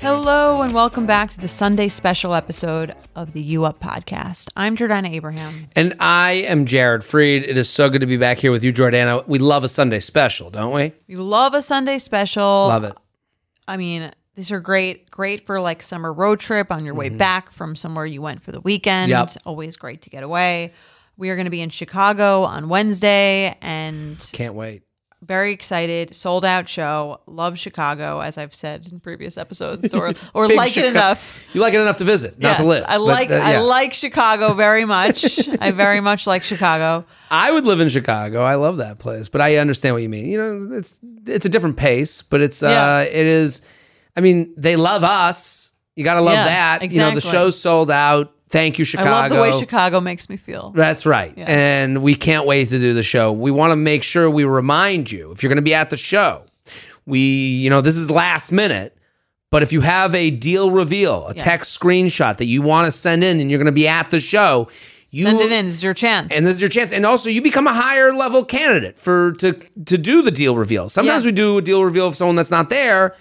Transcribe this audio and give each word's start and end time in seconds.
Hello 0.00 0.62
and 0.62 0.74
welcome 0.74 1.06
back 1.06 1.30
to 1.30 1.38
the 1.40 1.48
Sunday 1.48 1.88
special 1.88 2.34
episode 2.34 2.94
of 3.16 3.32
the 3.32 3.42
U 3.42 3.64
Up 3.64 3.78
podcast. 3.80 4.48
I'm 4.56 4.76
Jordana 4.76 5.10
Abraham. 5.10 5.68
And 5.76 5.94
I 6.00 6.44
am 6.46 6.66
Jared 6.66 7.02
Freid. 7.02 7.46
It 7.46 7.58
is 7.58 7.68
so 7.68 7.88
good 7.90 8.00
to 8.00 8.06
be 8.06 8.16
back 8.16 8.38
here 8.38 8.50
with 8.50 8.62
you, 8.62 8.72
Jordana. 8.72 9.26
We 9.26 9.38
love 9.38 9.64
a 9.64 9.68
Sunday 9.68 10.00
special, 10.00 10.50
don't 10.50 10.72
we? 10.74 10.92
We 11.08 11.16
love 11.16 11.54
a 11.54 11.62
Sunday 11.62 11.98
special. 11.98 12.42
Love 12.42 12.84
it. 12.84 12.94
I 13.66 13.76
mean, 13.76 14.12
these 14.34 14.50
are 14.50 14.60
great, 14.60 15.10
great 15.10 15.46
for 15.46 15.60
like 15.60 15.82
summer 15.82 16.12
road 16.12 16.40
trip 16.40 16.72
on 16.72 16.84
your 16.84 16.94
way 16.94 17.08
mm-hmm. 17.08 17.18
back 17.18 17.50
from 17.50 17.76
somewhere 17.76 18.06
you 18.06 18.22
went 18.22 18.42
for 18.42 18.52
the 18.52 18.60
weekend. 18.60 19.10
Yep. 19.10 19.30
Always 19.44 19.76
great 19.76 20.02
to 20.02 20.10
get 20.10 20.22
away. 20.22 20.72
We 21.16 21.30
are 21.30 21.36
going 21.36 21.46
to 21.46 21.50
be 21.50 21.60
in 21.60 21.70
Chicago 21.70 22.42
on 22.42 22.68
Wednesday 22.68 23.56
and 23.60 24.18
Can't 24.32 24.54
wait. 24.54 24.82
Very 25.22 25.52
excited. 25.52 26.14
Sold 26.14 26.44
out 26.44 26.68
show. 26.68 27.20
Love 27.26 27.58
Chicago, 27.58 28.20
as 28.20 28.36
I've 28.38 28.54
said 28.54 28.88
in 28.90 29.00
previous 29.00 29.38
episodes, 29.38 29.94
or 29.94 30.12
or 30.34 30.48
like 30.48 30.72
Chica- 30.72 30.86
it 30.86 30.90
enough. 30.90 31.48
You 31.54 31.60
like 31.60 31.74
it 31.74 31.80
enough 31.80 31.98
to 31.98 32.04
visit, 32.04 32.38
not 32.38 32.58
to 32.58 32.64
live. 32.64 32.84
I 32.86 32.98
but, 32.98 33.04
like 33.04 33.30
uh, 33.30 33.34
I 33.34 33.58
like 33.58 33.94
Chicago 33.94 34.52
very 34.54 34.84
much. 34.84 35.48
I 35.60 35.70
very 35.70 36.00
much 36.10 36.26
like 36.26 36.44
Chicago. 36.44 37.06
I 37.30 37.50
would 37.52 37.66
live 37.66 37.80
in 37.80 37.88
Chicago. 37.88 38.42
I 38.42 38.56
love 38.56 38.78
that 38.78 38.98
place, 38.98 39.28
but 39.28 39.40
I 39.40 39.56
understand 39.56 39.94
what 39.94 40.02
you 40.02 40.08
mean. 40.08 40.26
You 40.26 40.38
know, 40.38 40.76
it's 40.76 41.00
it's 41.26 41.46
a 41.46 41.48
different 41.48 41.76
pace, 41.76 42.22
but 42.22 42.40
it's 42.40 42.62
uh 42.62 43.06
it 43.08 43.26
is 43.26 43.62
I 44.16 44.20
mean, 44.20 44.52
they 44.56 44.76
love 44.76 45.04
us. 45.04 45.72
You 45.96 46.04
got 46.04 46.14
to 46.14 46.20
love 46.20 46.34
Yeah, 46.34 46.78
that. 46.78 46.90
You 46.90 46.98
know, 46.98 47.10
the 47.12 47.20
show's 47.20 47.58
sold 47.58 47.90
out. 47.90 48.34
Thank 48.52 48.78
you 48.78 48.84
Chicago. 48.84 49.10
I 49.10 49.22
love 49.22 49.30
the 49.32 49.40
way 49.40 49.52
Chicago 49.58 50.00
makes 50.00 50.28
me 50.28 50.36
feel. 50.36 50.70
That's 50.76 51.04
right. 51.06 51.32
Yeah. 51.36 51.46
And 51.48 52.02
we 52.02 52.14
can't 52.14 52.46
wait 52.46 52.68
to 52.68 52.78
do 52.78 52.92
the 52.94 53.02
show. 53.02 53.32
We 53.32 53.50
want 53.50 53.72
to 53.72 53.76
make 53.76 54.02
sure 54.02 54.30
we 54.30 54.44
remind 54.44 55.10
you 55.10 55.32
if 55.32 55.42
you're 55.42 55.48
going 55.48 55.56
to 55.56 55.62
be 55.62 55.74
at 55.74 55.90
the 55.90 55.96
show, 55.96 56.44
we, 57.06 57.18
you 57.20 57.70
know, 57.70 57.80
this 57.80 57.96
is 57.96 58.10
last 58.10 58.52
minute, 58.52 58.96
but 59.50 59.62
if 59.62 59.72
you 59.72 59.80
have 59.80 60.14
a 60.14 60.30
deal 60.30 60.70
reveal, 60.70 61.26
a 61.26 61.34
Yes. 61.34 61.42
text 61.42 61.80
screenshot 61.80 62.36
that 62.36 62.44
you 62.44 62.62
want 62.62 62.86
to 62.86 62.92
send 62.92 63.24
in 63.24 63.40
and 63.40 63.50
you're 63.50 63.58
going 63.58 63.66
to 63.66 63.72
be 63.72 63.88
at 63.88 64.10
the 64.10 64.20
show, 64.20 64.68
you 65.10 65.24
Send 65.24 65.40
it 65.40 65.52
in. 65.52 65.66
This 65.66 65.74
is 65.74 65.82
your 65.82 65.92
chance. 65.94 66.30
and 66.32 66.46
this 66.46 66.54
is 66.54 66.60
your 66.60 66.70
chance. 66.70 66.92
And 66.92 67.04
also, 67.04 67.28
you 67.30 67.42
become 67.42 67.66
a 67.66 67.72
higher 67.74 68.14
level 68.14 68.44
candidate 68.44 68.98
for 68.98 69.32
to 69.32 69.52
to 69.86 69.98
do 69.98 70.22
the 70.22 70.30
deal 70.30 70.56
reveal. 70.56 70.88
Sometimes 70.88 71.24
Yeah. 71.24 71.28
we 71.28 71.32
do 71.32 71.58
a 71.58 71.62
deal 71.62 71.84
reveal 71.84 72.06
of 72.06 72.16
someone 72.16 72.36
that's 72.36 72.50
not 72.50 72.70
there, 72.70 73.14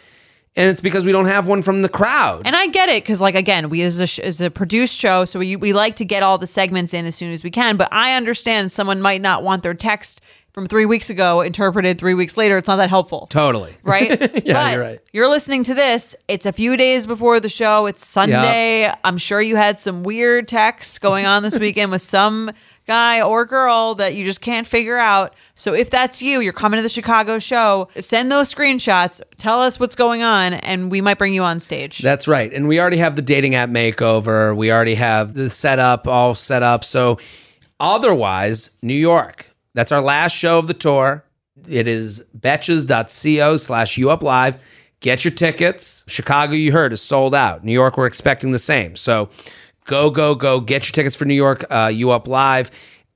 and 0.56 0.70
it's 0.70 0.82
because 0.82 1.06
we 1.06 1.12
don't 1.12 1.26
have 1.28 1.48
one 1.48 1.62
from 1.62 1.82
the 1.82 1.90
crowd. 1.90 2.42
And 2.46 2.56
I 2.56 2.68
get 2.68 2.90
it 2.90 3.04
because, 3.04 3.22
like, 3.22 3.36
again, 3.36 3.70
we 3.70 3.82
as 3.84 4.00
a, 4.00 4.08
sh- 4.08 4.20
as 4.20 4.42
a 4.42 4.52
produced 4.52 4.98
show, 5.00 5.26
so 5.26 5.40
we, 5.40 5.56
we 5.56 5.72
like 5.74 5.96
to 5.98 6.06
get 6.06 6.24
all 6.24 6.38
the 6.38 6.48
segments 6.48 6.94
in 6.94 7.06
as 7.06 7.16
soon 7.16 7.32
as 7.32 7.44
we 7.44 7.52
can. 7.52 7.78
But 7.78 7.90
I 7.92 8.16
understand 8.16 8.72
someone 8.72 9.02
might 9.02 9.22
not 9.22 9.44
want 9.44 9.64
their 9.64 9.74
text 9.74 10.22
from 10.54 10.68
three 10.68 10.86
weeks 10.86 11.10
ago 11.10 11.40
interpreted 11.40 11.98
three 11.98 12.14
weeks 12.14 12.36
later. 12.36 12.58
It's 12.58 12.68
not 12.68 12.76
that 12.76 12.90
helpful. 12.90 13.28
totally. 13.30 13.74
Right? 13.84 14.10
Yeah, 14.46 14.54
But 14.54 14.74
you're 14.74 14.82
right. 14.82 15.00
You're 15.14 15.30
listening 15.30 15.64
to 15.64 15.74
this. 15.74 16.14
It's 16.28 16.46
a 16.46 16.52
few 16.52 16.76
days 16.76 17.08
before 17.08 17.40
the 17.40 17.48
show. 17.48 17.86
It's 17.86 18.06
Sunday. 18.06 18.92
I'm 19.06 19.18
sure 19.18 19.40
you 19.40 19.56
had 19.56 19.80
some 19.80 20.04
weird 20.04 20.50
texts 20.50 21.00
going 21.00 21.26
on 21.26 21.42
this 21.44 21.58
weekend 21.58 21.92
with 21.92 22.02
some 22.02 22.52
guy 22.88 23.22
or 23.22 23.46
girl 23.46 23.96
that 23.96 24.16
you 24.16 24.26
just 24.26 24.42
can't 24.42 24.68
figure 24.68 24.98
out. 24.98 25.34
So 25.56 25.74
if 25.74 25.90
that's 25.90 26.22
you, 26.22 26.42
you're 26.42 26.54
coming 26.54 26.78
to 26.78 26.82
the 26.82 26.90
Chicago 26.90 27.40
show, 27.40 27.90
send 28.00 28.32
those 28.32 28.54
screenshots, 28.54 29.22
tell 29.38 29.62
us 29.62 29.80
what's 29.80 29.96
going 29.96 30.24
on, 30.24 30.54
and 30.54 30.92
we 30.92 31.02
might 31.02 31.18
bring 31.18 31.34
you 31.34 31.44
on 31.44 31.60
stage. 31.60 32.00
That's 32.00 32.28
right. 32.28 32.52
And 32.52 32.68
we 32.68 32.80
already 32.80 32.98
have 32.98 33.16
the 33.16 33.22
dating 33.22 33.56
app 33.56 33.70
makeover. 33.70 34.56
We 34.56 34.72
already 34.72 34.96
have 34.96 35.34
the 35.34 35.50
setup 35.50 36.08
all 36.08 36.36
set 36.36 36.64
up. 36.64 36.84
So 36.84 37.20
otherwise, 37.80 38.72
New 38.82 38.94
York. 38.94 39.48
That's 39.74 39.92
our 39.92 40.02
last 40.02 40.34
show 40.34 40.60
of 40.60 40.68
the 40.68 40.74
tour. 40.74 41.24
It 41.70 41.88
is 41.88 42.24
betches.co 42.38 43.58
slash 43.58 43.98
you 43.98 44.10
up 44.10 44.24
live. 44.24 44.58
Get 45.00 45.24
your 45.24 45.32
tickets. 45.32 46.04
Chicago, 46.08 46.54
you 46.54 46.72
heard, 46.72 46.94
is 46.94 47.02
sold 47.02 47.34
out. 47.34 47.64
New 47.64 47.72
York, 47.72 47.98
we're 47.98 48.06
expecting 48.06 48.52
the 48.52 48.60
same. 48.60 48.96
So 48.96 49.30
go, 49.86 50.10
go, 50.10 50.36
go. 50.36 50.60
Get 50.60 50.86
your 50.88 50.92
tickets 50.94 51.16
for 51.16 51.26
New 51.26 51.34
York, 51.36 51.66
uh, 51.70 51.92
you 51.94 52.12
up 52.12 52.28
live, 52.28 52.72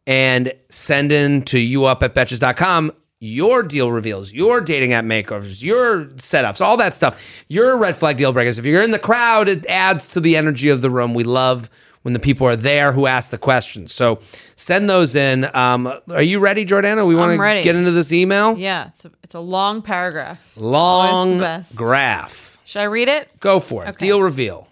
and 0.07 0.53
send 0.69 1.11
in 1.11 1.43
to 1.43 1.59
you 1.59 1.85
up 1.85 2.03
at 2.03 2.13
betches.com 2.13 2.91
your 3.19 3.63
deal 3.63 3.91
reveals, 3.91 4.33
your 4.33 4.61
dating 4.61 4.93
app 4.93 5.05
makeovers, 5.05 5.63
your 5.63 6.05
setups, 6.15 6.61
all 6.61 6.77
that 6.77 6.93
stuff, 6.93 7.45
your 7.47 7.77
red 7.77 7.95
flag 7.95 8.17
deal 8.17 8.31
breakers. 8.33 8.59
If 8.59 8.65
you're 8.65 8.83
in 8.83 8.91
the 8.91 8.99
crowd, 8.99 9.47
it 9.47 9.65
adds 9.67 10.07
to 10.09 10.19
the 10.19 10.35
energy 10.35 10.69
of 10.69 10.81
the 10.81 10.89
room. 10.89 11.13
We 11.13 11.23
love 11.23 11.69
when 12.03 12.13
the 12.13 12.19
people 12.19 12.45
are 12.45 12.55
there 12.55 12.91
who 12.91 13.07
ask 13.07 13.31
the 13.31 13.37
questions. 13.37 13.93
So 13.93 14.19
send 14.55 14.89
those 14.89 15.15
in. 15.15 15.49
Um, 15.55 15.91
are 16.09 16.21
you 16.21 16.39
ready, 16.39 16.65
Jordana? 16.65 17.07
We 17.07 17.15
want 17.15 17.39
to 17.39 17.61
get 17.63 17.75
into 17.75 17.91
this 17.91 18.13
email. 18.13 18.57
yeah, 18.57 18.87
it's 18.87 19.05
a, 19.05 19.11
it's 19.23 19.35
a 19.35 19.39
long 19.39 19.81
paragraph. 19.81 20.55
Long 20.55 21.39
graph. 21.75 22.59
Should 22.65 22.81
I 22.81 22.85
read 22.85 23.07
it? 23.07 23.29
Go 23.39 23.59
for 23.59 23.85
it. 23.85 23.89
Okay. 23.89 24.05
Deal 24.07 24.21
reveal. 24.21 24.67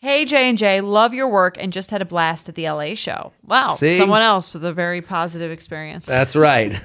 Hey 0.00 0.24
J 0.24 0.48
and 0.48 0.56
J, 0.56 0.80
love 0.80 1.12
your 1.12 1.28
work 1.28 1.56
and 1.58 1.72
just 1.72 1.90
had 1.90 2.00
a 2.02 2.04
blast 2.04 2.48
at 2.48 2.54
the 2.54 2.68
LA 2.70 2.94
show. 2.94 3.32
Wow, 3.44 3.74
See? 3.74 3.96
someone 3.98 4.22
else 4.22 4.52
with 4.52 4.64
a 4.64 4.72
very 4.72 5.02
positive 5.02 5.50
experience. 5.50 6.06
That's 6.06 6.36
right. 6.36 6.72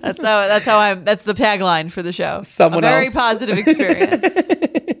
That's 0.00 0.22
how 0.22 0.48
that's 0.48 0.64
how 0.64 0.78
I'm 0.78 1.04
that's 1.04 1.24
the 1.24 1.34
tagline 1.34 1.90
for 1.90 2.00
the 2.02 2.12
show. 2.12 2.40
Someone 2.42 2.82
a 2.82 2.86
very 2.86 3.06
else. 3.06 3.14
positive 3.14 3.58
experience. 3.58 4.38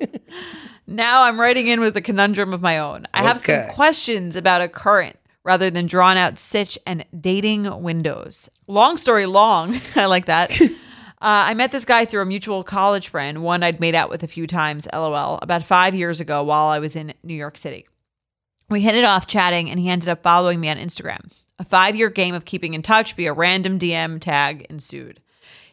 now 0.86 1.22
I'm 1.22 1.40
writing 1.40 1.68
in 1.68 1.80
with 1.80 1.96
a 1.96 2.02
conundrum 2.02 2.52
of 2.52 2.60
my 2.60 2.78
own. 2.78 3.06
I 3.14 3.22
have 3.22 3.38
Okay. 3.38 3.64
some 3.66 3.74
questions 3.74 4.36
about 4.36 4.60
a 4.60 4.68
current 4.68 5.16
rather 5.44 5.70
than 5.70 5.86
drawn 5.86 6.16
out 6.18 6.38
sitch 6.38 6.78
and 6.86 7.04
dating 7.18 7.82
windows. 7.82 8.50
Long 8.66 8.98
story 8.98 9.24
long. 9.26 9.80
I 9.96 10.06
like 10.06 10.26
that. 10.26 10.50
Uh, 11.22 11.48
I 11.48 11.54
met 11.54 11.72
this 11.72 11.86
guy 11.86 12.04
through 12.04 12.22
a 12.22 12.26
mutual 12.26 12.62
college 12.62 13.08
friend, 13.08 13.42
one 13.42 13.62
I'd 13.62 13.80
made 13.80 13.94
out 13.94 14.10
with 14.10 14.22
a 14.22 14.28
few 14.28 14.46
times, 14.46 14.86
lol, 14.92 15.38
about 15.40 15.62
five 15.62 15.94
years 15.94 16.20
ago 16.20 16.42
while 16.42 16.66
I 16.66 16.78
was 16.78 16.94
in 16.94 17.14
New 17.22 17.34
York 17.34 17.56
City. 17.56 17.86
We 18.68 18.82
hit 18.82 18.94
it 18.94 19.04
off 19.04 19.26
chatting, 19.26 19.70
and 19.70 19.80
he 19.80 19.88
ended 19.88 20.08
up 20.08 20.22
following 20.22 20.60
me 20.60 20.68
on 20.68 20.76
Instagram. 20.76 21.32
A 21.58 21.64
five 21.64 21.96
year 21.96 22.10
game 22.10 22.34
of 22.34 22.44
keeping 22.44 22.74
in 22.74 22.82
touch 22.82 23.14
via 23.14 23.32
random 23.32 23.78
DM 23.78 24.20
tag 24.20 24.66
ensued. 24.68 25.20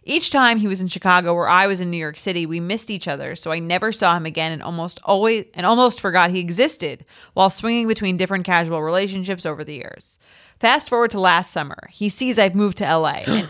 Each 0.06 0.30
time 0.30 0.58
he 0.58 0.68
was 0.68 0.82
in 0.82 0.90
Chicago 0.90 1.34
or 1.34 1.48
I 1.48 1.68
was 1.68 1.80
in 1.80 1.90
New 1.90 1.98
York 1.98 2.18
City, 2.18 2.46
we 2.46 2.60
missed 2.60 2.92
each 2.92 3.08
other, 3.08 3.36
so 3.36 3.52
I 3.52 3.60
never 3.60 3.92
saw 3.92 4.16
him 4.16 4.26
again 4.26 4.52
and 4.52 4.62
almost 4.62 5.00
always 5.04 5.46
and 5.54 5.66
almost 5.66 6.02
forgot 6.02 6.30
he 6.30 6.40
existed 6.40 7.06
while 7.34 7.50
swinging 7.50 7.88
between 7.88 8.18
different 8.18 8.46
casual 8.46 8.82
relationships 8.84 9.46
over 9.46 9.64
the 9.64 9.76
years. 9.76 10.20
Fast 10.60 10.90
forward 10.90 11.12
to 11.12 11.22
last 11.22 11.52
summer. 11.52 11.88
He 11.90 12.10
sees 12.10 12.38
I've 12.38 12.56
moved 12.56 12.78
to 12.78 12.98
LA 12.98 13.24
and, 13.28 13.50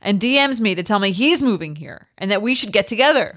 and 0.00 0.20
DMs 0.20 0.60
me 0.60 0.74
to 0.74 0.82
tell 0.82 0.98
me 0.98 1.12
he's 1.12 1.42
moving 1.42 1.76
here 1.76 2.08
and 2.18 2.30
that 2.30 2.42
we 2.42 2.54
should 2.54 2.72
get 2.72 2.86
together. 2.86 3.34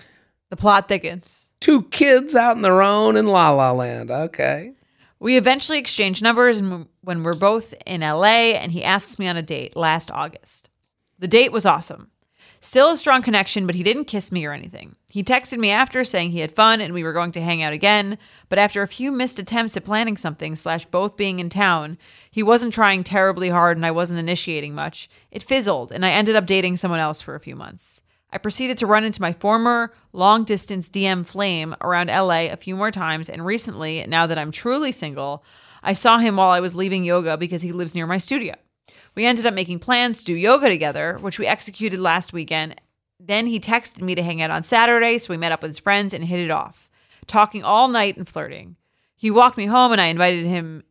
The 0.49 0.57
plot 0.57 0.87
thickens. 0.87 1.49
Two 1.59 1.83
kids 1.83 2.35
out 2.35 2.57
on 2.57 2.61
their 2.61 2.81
own 2.81 3.17
in 3.17 3.25
La 3.25 3.51
La 3.51 3.71
Land. 3.71 4.11
Okay. 4.11 4.73
We 5.19 5.37
eventually 5.37 5.79
exchanged 5.79 6.21
numbers 6.21 6.59
and 6.59 6.87
when 7.01 7.23
we're 7.23 7.33
both 7.33 7.73
in 7.85 8.01
LA 8.01 8.53
and 8.53 8.71
he 8.71 8.83
asks 8.83 9.17
me 9.17 9.27
on 9.27 9.37
a 9.37 9.41
date 9.41 9.75
last 9.75 10.11
August. 10.11 10.69
The 11.17 11.27
date 11.27 11.51
was 11.51 11.65
awesome. 11.65 12.11
Still 12.65 12.91
a 12.91 12.97
strong 12.97 13.21
connection, 13.21 13.65
but 13.65 13.75
he 13.75 13.83
didn't 13.83 14.05
kiss 14.05 14.31
me 14.31 14.45
or 14.45 14.53
anything. 14.53 14.95
He 15.11 15.21
texted 15.21 15.57
me 15.57 15.69
after 15.69 16.05
saying 16.05 16.31
he 16.31 16.39
had 16.39 16.55
fun 16.55 16.79
and 16.79 16.93
we 16.93 17.03
were 17.03 17.11
going 17.11 17.33
to 17.33 17.41
hang 17.41 17.61
out 17.61 17.73
again, 17.73 18.17
but 18.47 18.57
after 18.57 18.81
a 18.81 18.87
few 18.87 19.11
missed 19.11 19.37
attempts 19.37 19.75
at 19.75 19.83
planning 19.83 20.15
something, 20.15 20.55
slash 20.55 20.85
both 20.85 21.17
being 21.17 21.41
in 21.41 21.49
town, 21.49 21.97
he 22.31 22.41
wasn't 22.41 22.73
trying 22.73 23.03
terribly 23.03 23.49
hard 23.49 23.75
and 23.75 23.85
I 23.85 23.91
wasn't 23.91 24.21
initiating 24.21 24.73
much. 24.73 25.09
It 25.29 25.43
fizzled 25.43 25.91
and 25.91 26.05
I 26.05 26.11
ended 26.11 26.37
up 26.37 26.45
dating 26.45 26.77
someone 26.77 27.01
else 27.01 27.21
for 27.21 27.35
a 27.35 27.41
few 27.41 27.57
months. 27.57 28.01
I 28.31 28.37
proceeded 28.37 28.77
to 28.77 28.87
run 28.87 29.03
into 29.03 29.21
my 29.21 29.33
former 29.33 29.93
long 30.13 30.45
distance 30.45 30.87
DM 30.87 31.25
flame 31.25 31.75
around 31.81 32.07
LA 32.07 32.45
a 32.45 32.55
few 32.55 32.77
more 32.77 32.91
times, 32.91 33.27
and 33.27 33.45
recently, 33.45 34.05
now 34.07 34.25
that 34.25 34.37
I'm 34.37 34.51
truly 34.51 34.93
single, 34.93 35.43
I 35.83 35.91
saw 35.91 36.17
him 36.17 36.37
while 36.37 36.51
I 36.51 36.61
was 36.61 36.75
leaving 36.75 37.03
yoga 37.03 37.35
because 37.35 37.61
he 37.61 37.73
lives 37.73 37.93
near 37.93 38.07
my 38.07 38.19
studio. 38.19 38.55
We 39.15 39.25
ended 39.25 39.45
up 39.45 39.53
making 39.53 39.79
plans 39.79 40.19
to 40.19 40.25
do 40.25 40.33
yoga 40.33 40.69
together, 40.69 41.17
which 41.21 41.39
we 41.39 41.47
executed 41.47 41.99
last 41.99 42.33
weekend. 42.33 42.79
Then 43.19 43.45
he 43.45 43.59
texted 43.59 44.01
me 44.01 44.15
to 44.15 44.23
hang 44.23 44.41
out 44.41 44.51
on 44.51 44.63
Saturday, 44.63 45.17
so 45.17 45.33
we 45.33 45.37
met 45.37 45.51
up 45.51 45.61
with 45.61 45.69
his 45.69 45.79
friends 45.79 46.13
and 46.13 46.25
hit 46.25 46.39
it 46.39 46.51
off, 46.51 46.89
talking 47.27 47.63
all 47.63 47.87
night 47.87 48.17
and 48.17 48.27
flirting. 48.27 48.75
He 49.15 49.31
walked 49.31 49.57
me 49.57 49.65
home 49.65 49.91
and 49.91 50.01
I 50.01 50.07
invited 50.07 50.45
him 50.45 50.83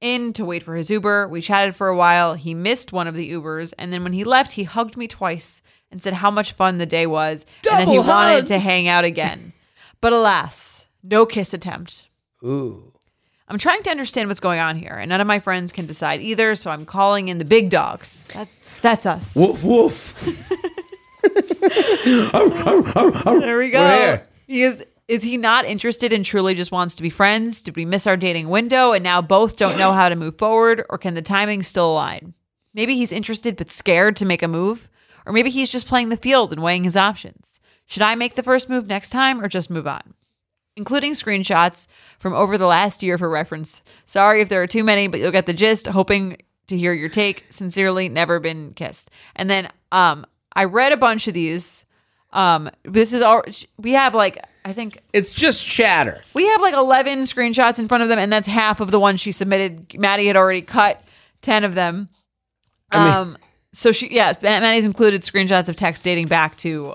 in 0.00 0.32
to 0.34 0.44
wait 0.44 0.62
for 0.62 0.74
his 0.74 0.90
Uber. 0.90 1.28
We 1.28 1.40
chatted 1.40 1.74
for 1.74 1.88
a 1.88 1.96
while. 1.96 2.34
He 2.34 2.54
missed 2.54 2.92
one 2.92 3.06
of 3.06 3.14
the 3.14 3.32
Ubers, 3.32 3.72
and 3.78 3.92
then 3.92 4.02
when 4.02 4.12
he 4.12 4.24
left, 4.24 4.52
he 4.52 4.64
hugged 4.64 4.96
me 4.96 5.08
twice 5.08 5.62
and 5.90 6.02
said 6.02 6.14
how 6.14 6.30
much 6.30 6.52
fun 6.52 6.78
the 6.78 6.86
day 6.86 7.06
was 7.06 7.46
and 7.70 7.80
that 7.80 7.88
he 7.88 7.96
Double 7.96 8.08
wanted 8.08 8.46
to 8.48 8.58
hang 8.58 8.88
out 8.88 9.04
again. 9.04 9.52
But 10.00 10.12
alas, 10.12 10.88
no 11.02 11.24
kiss 11.24 11.54
attempt. 11.54 12.08
Ooh. 12.44 12.91
I'm 13.52 13.58
trying 13.58 13.82
to 13.82 13.90
understand 13.90 14.28
what's 14.28 14.40
going 14.40 14.60
on 14.60 14.76
here, 14.76 14.94
and 14.94 15.10
none 15.10 15.20
of 15.20 15.26
my 15.26 15.38
friends 15.38 15.72
can 15.72 15.84
decide 15.84 16.22
either, 16.22 16.56
so 16.56 16.70
I'm 16.70 16.86
calling 16.86 17.28
in 17.28 17.36
the 17.36 17.44
big 17.44 17.68
dogs. 17.68 18.24
That, 18.28 18.48
that's 18.80 19.04
us. 19.04 19.36
Woof 19.36 19.62
woof. 19.62 20.48
There 23.40 23.58
we 23.58 23.68
go. 23.68 24.20
He 24.46 24.62
is 24.62 24.82
is 25.06 25.22
he 25.22 25.36
not 25.36 25.66
interested 25.66 26.14
and 26.14 26.24
truly 26.24 26.54
just 26.54 26.72
wants 26.72 26.94
to 26.94 27.02
be 27.02 27.10
friends? 27.10 27.60
Did 27.60 27.76
we 27.76 27.84
miss 27.84 28.06
our 28.06 28.16
dating 28.16 28.48
window 28.48 28.92
and 28.92 29.04
now 29.04 29.20
both 29.20 29.56
don't 29.56 29.76
know 29.76 29.92
how 29.92 30.08
to 30.08 30.16
move 30.16 30.38
forward 30.38 30.84
or 30.88 30.96
can 30.96 31.12
the 31.12 31.20
timing 31.20 31.62
still 31.62 31.92
align? 31.92 32.32
Maybe 32.72 32.96
he's 32.96 33.12
interested 33.12 33.56
but 33.56 33.70
scared 33.70 34.16
to 34.16 34.24
make 34.24 34.42
a 34.42 34.48
move, 34.48 34.88
or 35.26 35.32
maybe 35.34 35.50
he's 35.50 35.70
just 35.70 35.86
playing 35.86 36.08
the 36.08 36.16
field 36.16 36.54
and 36.54 36.62
weighing 36.62 36.84
his 36.84 36.96
options. 36.96 37.60
Should 37.84 38.02
I 38.02 38.14
make 38.14 38.34
the 38.34 38.42
first 38.42 38.70
move 38.70 38.86
next 38.86 39.10
time 39.10 39.42
or 39.42 39.48
just 39.48 39.68
move 39.68 39.86
on? 39.86 40.14
Including 40.76 41.12
screenshots 41.12 41.86
from 42.18 42.32
over 42.32 42.56
the 42.56 42.66
last 42.66 43.02
year 43.02 43.18
for 43.18 43.28
reference. 43.28 43.82
Sorry 44.06 44.40
if 44.40 44.48
there 44.48 44.62
are 44.62 44.66
too 44.66 44.82
many, 44.84 45.06
but 45.06 45.20
you'll 45.20 45.30
get 45.30 45.46
the 45.46 45.52
gist. 45.52 45.86
Hoping 45.86 46.36
to 46.68 46.78
hear 46.78 46.92
your 46.94 47.10
take. 47.10 47.44
Sincerely, 47.50 48.08
never 48.08 48.40
been 48.40 48.72
kissed. 48.72 49.10
And 49.36 49.50
then 49.50 49.68
um 49.90 50.24
I 50.54 50.64
read 50.64 50.92
a 50.92 50.96
bunch 50.96 51.28
of 51.28 51.34
these. 51.34 51.84
Um 52.32 52.70
this 52.84 53.12
is 53.12 53.20
all 53.20 53.42
we 53.76 53.92
have 53.92 54.14
like 54.14 54.38
I 54.64 54.72
think 54.72 54.98
It's 55.12 55.34
just 55.34 55.66
chatter. 55.66 56.22
we 56.34 56.46
have 56.48 56.60
like 56.62 56.74
11 56.74 57.22
screenshots 57.22 57.78
in 57.78 57.88
front 57.88 58.02
of 58.04 58.08
them, 58.08 58.18
and 58.18 58.32
that's 58.32 58.46
half 58.46 58.80
of 58.80 58.90
the 58.92 59.00
ones 59.00 59.20
she 59.20 59.32
submitted. 59.32 59.98
Maddie 59.98 60.26
had 60.28 60.36
already 60.36 60.62
cut 60.62 61.02
10 61.42 61.64
of 61.64 61.74
them. 61.74 62.08
I 62.92 63.04
mean- 63.04 63.12
um, 63.12 63.38
so 63.74 63.90
she, 63.90 64.08
yeah, 64.14 64.34
Maddie's 64.42 64.84
included 64.84 65.22
screenshots 65.22 65.68
of 65.68 65.76
text 65.76 66.04
dating 66.04 66.28
back 66.28 66.56
to 66.58 66.94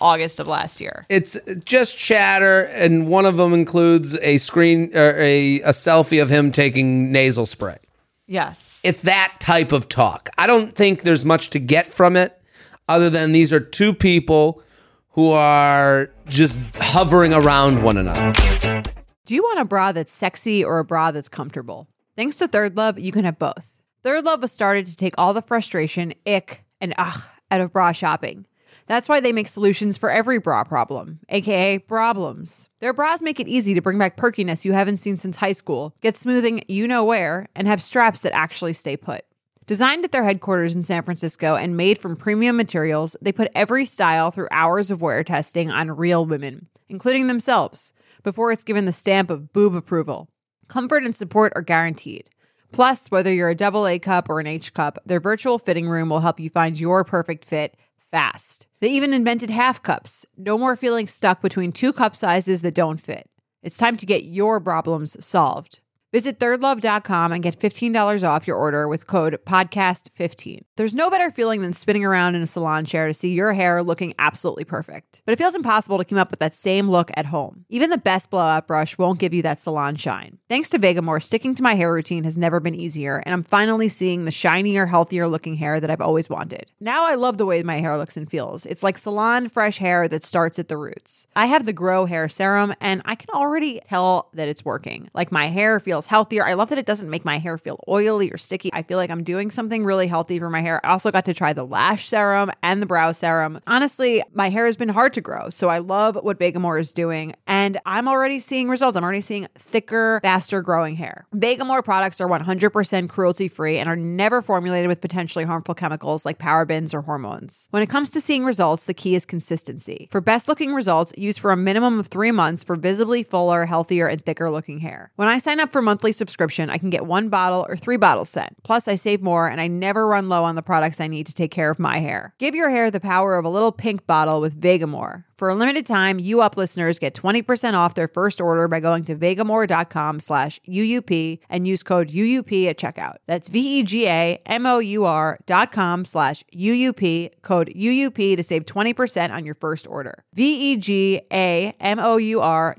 August 0.00 0.40
of 0.40 0.46
last 0.46 0.80
year. 0.80 1.06
It's 1.08 1.38
just 1.64 1.96
chatter, 1.96 2.62
and 2.62 3.08
one 3.08 3.26
of 3.26 3.36
them 3.36 3.52
includes 3.52 4.18
a 4.18 4.38
screen 4.38 4.90
or 4.96 5.14
a, 5.16 5.60
a 5.62 5.70
selfie 5.70 6.20
of 6.20 6.30
him 6.30 6.52
taking 6.52 7.12
nasal 7.12 7.46
spray. 7.46 7.78
Yes. 8.26 8.80
It's 8.84 9.02
that 9.02 9.34
type 9.40 9.72
of 9.72 9.88
talk. 9.88 10.28
I 10.36 10.46
don't 10.46 10.74
think 10.74 11.02
there's 11.02 11.24
much 11.24 11.50
to 11.50 11.58
get 11.58 11.86
from 11.86 12.16
it 12.16 12.40
other 12.88 13.08
than 13.10 13.32
these 13.32 13.52
are 13.52 13.60
two 13.60 13.94
people 13.94 14.62
who 15.10 15.32
are 15.32 16.10
just 16.26 16.60
hovering 16.76 17.32
around 17.32 17.82
one 17.82 17.96
another. 17.96 18.82
Do 19.24 19.34
you 19.34 19.42
want 19.42 19.60
a 19.60 19.64
bra 19.64 19.92
that's 19.92 20.12
sexy 20.12 20.64
or 20.64 20.78
a 20.78 20.84
bra 20.84 21.10
that's 21.10 21.28
comfortable? 21.28 21.88
Thanks 22.16 22.36
to 22.36 22.48
Third 22.48 22.76
Love, 22.76 22.98
you 22.98 23.12
can 23.12 23.24
have 23.24 23.38
both. 23.38 23.78
Third 24.02 24.24
Love 24.24 24.42
was 24.42 24.52
started 24.52 24.86
to 24.86 24.96
take 24.96 25.14
all 25.18 25.34
the 25.34 25.42
frustration, 25.42 26.14
ick, 26.26 26.64
and 26.80 26.94
ugh 26.98 27.28
out 27.50 27.60
of 27.60 27.72
bra 27.72 27.92
shopping. 27.92 28.46
That's 28.88 29.08
why 29.08 29.20
they 29.20 29.32
make 29.32 29.48
solutions 29.48 29.98
for 29.98 30.10
every 30.10 30.38
bra 30.38 30.64
problem, 30.64 31.20
aka 31.28 31.78
problems. 31.78 32.70
Their 32.80 32.94
bras 32.94 33.20
make 33.20 33.38
it 33.38 33.46
easy 33.46 33.74
to 33.74 33.82
bring 33.82 33.98
back 33.98 34.16
perkiness 34.16 34.64
you 34.64 34.72
haven't 34.72 34.96
seen 34.96 35.18
since 35.18 35.36
high 35.36 35.52
school, 35.52 35.94
get 36.00 36.16
smoothing 36.16 36.62
you 36.68 36.88
know 36.88 37.04
where, 37.04 37.48
and 37.54 37.68
have 37.68 37.82
straps 37.82 38.20
that 38.20 38.34
actually 38.34 38.72
stay 38.72 38.96
put. 38.96 39.26
Designed 39.66 40.06
at 40.06 40.12
their 40.12 40.24
headquarters 40.24 40.74
in 40.74 40.82
San 40.82 41.02
Francisco 41.02 41.54
and 41.54 41.76
made 41.76 41.98
from 41.98 42.16
premium 42.16 42.56
materials, 42.56 43.14
they 43.20 43.30
put 43.30 43.52
every 43.54 43.84
style 43.84 44.30
through 44.30 44.48
hours 44.50 44.90
of 44.90 45.02
wear 45.02 45.22
testing 45.22 45.70
on 45.70 45.90
real 45.90 46.24
women, 46.24 46.68
including 46.88 47.26
themselves, 47.26 47.92
before 48.22 48.50
it's 48.50 48.64
given 48.64 48.86
the 48.86 48.92
stamp 48.92 49.28
of 49.28 49.52
boob 49.52 49.74
approval. 49.74 50.30
Comfort 50.68 51.04
and 51.04 51.14
support 51.14 51.52
are 51.54 51.62
guaranteed. 51.62 52.30
Plus, 52.72 53.10
whether 53.10 53.32
you're 53.32 53.50
a 53.50 53.54
double 53.54 53.86
A 53.86 53.98
cup 53.98 54.30
or 54.30 54.40
an 54.40 54.46
H 54.46 54.72
cup, 54.72 54.98
their 55.04 55.20
virtual 55.20 55.58
fitting 55.58 55.88
room 55.88 56.08
will 56.08 56.20
help 56.20 56.40
you 56.40 56.48
find 56.48 56.80
your 56.80 57.04
perfect 57.04 57.44
fit 57.44 57.76
fast. 58.10 58.66
They 58.80 58.90
even 58.90 59.12
invented 59.12 59.50
half 59.50 59.82
cups. 59.82 60.24
No 60.36 60.56
more 60.58 60.76
feeling 60.76 61.06
stuck 61.06 61.42
between 61.42 61.72
two 61.72 61.92
cup 61.92 62.14
sizes 62.14 62.62
that 62.62 62.74
don't 62.74 63.00
fit. 63.00 63.28
It's 63.62 63.76
time 63.76 63.96
to 63.96 64.06
get 64.06 64.24
your 64.24 64.60
problems 64.60 65.22
solved. 65.24 65.80
Visit 66.18 66.40
thirdlove.com 66.40 67.30
and 67.30 67.44
get 67.44 67.60
$15 67.60 68.28
off 68.28 68.48
your 68.48 68.56
order 68.56 68.88
with 68.88 69.06
code 69.06 69.38
podcast15. 69.46 70.62
There's 70.74 70.92
no 70.92 71.10
better 71.10 71.30
feeling 71.30 71.60
than 71.62 71.72
spinning 71.72 72.04
around 72.04 72.34
in 72.34 72.42
a 72.42 72.46
salon 72.48 72.84
chair 72.84 73.06
to 73.06 73.14
see 73.14 73.34
your 73.34 73.52
hair 73.52 73.84
looking 73.84 74.14
absolutely 74.18 74.64
perfect. 74.64 75.22
But 75.24 75.30
it 75.30 75.38
feels 75.38 75.54
impossible 75.54 75.96
to 75.96 76.04
keep 76.04 76.18
up 76.18 76.32
with 76.32 76.40
that 76.40 76.56
same 76.56 76.90
look 76.90 77.12
at 77.14 77.26
home. 77.26 77.66
Even 77.68 77.90
the 77.90 77.98
best 77.98 78.32
blowout 78.32 78.66
brush 78.66 78.98
won't 78.98 79.20
give 79.20 79.32
you 79.32 79.42
that 79.42 79.60
salon 79.60 79.94
shine. 79.94 80.38
Thanks 80.48 80.70
to 80.70 80.80
Vegamour, 80.80 81.22
sticking 81.22 81.54
to 81.54 81.62
my 81.62 81.74
hair 81.74 81.92
routine 81.92 82.24
has 82.24 82.36
never 82.36 82.58
been 82.58 82.74
easier, 82.74 83.22
and 83.24 83.32
I'm 83.32 83.44
finally 83.44 83.88
seeing 83.88 84.24
the 84.24 84.32
shinier, 84.32 84.86
healthier 84.86 85.28
looking 85.28 85.54
hair 85.54 85.78
that 85.78 85.88
I've 85.88 86.00
always 86.00 86.28
wanted. 86.28 86.66
Now 86.80 87.06
I 87.06 87.14
love 87.14 87.38
the 87.38 87.46
way 87.46 87.62
my 87.62 87.78
hair 87.78 87.96
looks 87.96 88.16
and 88.16 88.28
feels. 88.28 88.66
It's 88.66 88.82
like 88.82 88.98
salon 88.98 89.48
fresh 89.48 89.78
hair 89.78 90.08
that 90.08 90.24
starts 90.24 90.58
at 90.58 90.66
the 90.66 90.78
roots. 90.78 91.28
I 91.36 91.46
have 91.46 91.64
the 91.64 91.72
Grow 91.72 92.06
Hair 92.06 92.28
Serum, 92.28 92.74
and 92.80 93.02
I 93.04 93.14
can 93.14 93.30
already 93.32 93.78
tell 93.84 94.30
that 94.34 94.48
it's 94.48 94.64
working. 94.64 95.10
Like 95.14 95.30
my 95.30 95.46
hair 95.46 95.78
feels 95.78 96.07
healthier. 96.08 96.44
I 96.44 96.54
love 96.54 96.70
that 96.70 96.78
it 96.78 96.86
doesn't 96.86 97.10
make 97.10 97.24
my 97.24 97.38
hair 97.38 97.58
feel 97.58 97.84
oily 97.86 98.30
or 98.32 98.38
sticky. 98.38 98.70
I 98.72 98.82
feel 98.82 98.96
like 98.96 99.10
I'm 99.10 99.22
doing 99.22 99.50
something 99.50 99.84
really 99.84 100.06
healthy 100.06 100.38
for 100.38 100.50
my 100.50 100.60
hair. 100.60 100.84
I 100.84 100.90
also 100.90 101.10
got 101.10 101.26
to 101.26 101.34
try 101.34 101.52
the 101.52 101.66
lash 101.66 102.08
serum 102.08 102.50
and 102.62 102.80
the 102.80 102.86
brow 102.86 103.12
serum. 103.12 103.60
Honestly, 103.66 104.22
my 104.32 104.48
hair 104.48 104.66
has 104.66 104.76
been 104.76 104.88
hard 104.88 105.12
to 105.14 105.20
grow, 105.20 105.50
so 105.50 105.68
I 105.68 105.78
love 105.78 106.16
what 106.16 106.38
Vegamour 106.38 106.80
is 106.80 106.92
doing, 106.92 107.34
and 107.46 107.78
I'm 107.84 108.08
already 108.08 108.40
seeing 108.40 108.68
results. 108.68 108.96
I'm 108.96 109.04
already 109.04 109.20
seeing 109.20 109.46
thicker, 109.56 110.20
faster 110.22 110.62
growing 110.62 110.96
hair. 110.96 111.26
Vegamour 111.34 111.84
products 111.84 112.20
are 112.20 112.28
100% 112.28 113.08
cruelty 113.08 113.48
free 113.48 113.78
and 113.78 113.88
are 113.88 113.96
never 113.96 114.40
formulated 114.40 114.88
with 114.88 115.00
potentially 115.00 115.44
harmful 115.44 115.74
chemicals 115.74 116.24
like 116.24 116.38
parabens 116.38 116.94
or 116.94 117.02
hormones. 117.02 117.68
When 117.70 117.82
it 117.82 117.88
comes 117.88 118.10
to 118.12 118.20
seeing 118.20 118.44
results, 118.44 118.86
the 118.86 118.94
key 118.94 119.14
is 119.14 119.26
consistency. 119.26 120.08
For 120.10 120.20
best 120.20 120.48
looking 120.48 120.72
results, 120.72 121.12
use 121.16 121.36
for 121.36 121.50
a 121.50 121.56
minimum 121.56 121.98
of 121.98 122.06
three 122.06 122.32
months 122.32 122.64
for 122.64 122.76
visibly 122.76 123.22
fuller, 123.22 123.66
healthier, 123.66 124.06
and 124.06 124.20
thicker 124.20 124.50
looking 124.50 124.80
hair. 124.80 125.12
When 125.16 125.28
I 125.28 125.38
sign 125.38 125.60
up 125.60 125.70
for 125.70 125.82
monthly 125.88 126.12
subscription, 126.12 126.68
I 126.68 126.76
can 126.76 126.90
get 126.90 127.06
one 127.06 127.30
bottle 127.30 127.64
or 127.66 127.74
three 127.74 127.96
bottles 127.96 128.28
sent. 128.28 128.62
Plus, 128.62 128.88
I 128.88 128.94
save 128.94 129.22
more 129.22 129.48
and 129.48 129.58
I 129.58 129.68
never 129.68 130.06
run 130.06 130.28
low 130.28 130.44
on 130.44 130.54
the 130.54 130.60
products 130.60 131.00
I 131.00 131.06
need 131.06 131.26
to 131.28 131.34
take 131.34 131.50
care 131.50 131.70
of 131.70 131.78
my 131.78 131.98
hair. 131.98 132.34
Give 132.38 132.54
your 132.54 132.68
hair 132.68 132.90
the 132.90 133.00
power 133.00 133.36
of 133.36 133.46
a 133.46 133.48
little 133.48 133.72
pink 133.72 134.06
bottle 134.06 134.42
with 134.42 134.60
Vegamour. 134.60 135.24
For 135.38 135.48
a 135.48 135.54
limited 135.54 135.86
time, 135.86 136.18
you 136.18 136.40
up 136.40 136.56
listeners 136.56 136.98
get 136.98 137.14
20% 137.14 137.74
off 137.74 137.94
their 137.94 138.08
first 138.08 138.40
order 138.40 138.66
by 138.66 138.80
going 138.80 139.04
to 139.04 139.14
vegamour.com 139.14 140.18
slash 140.18 140.58
UUP 140.68 141.38
and 141.48 141.64
use 141.64 141.84
code 141.84 142.08
UUP 142.08 142.66
at 142.68 142.76
checkout. 142.76 143.18
That's 143.28 143.46
V-E-G-A-M-O-U-R 143.46 145.38
dot 145.46 145.70
com 145.70 146.04
slash 146.04 146.42
UUP, 146.52 147.30
code 147.42 147.72
UUP 147.72 148.36
to 148.36 148.42
save 148.42 148.64
20% 148.64 149.30
on 149.32 149.44
your 149.46 149.54
first 149.54 149.86
order. 149.86 150.24
V-E-G-A-M-O-U-R 150.34 150.76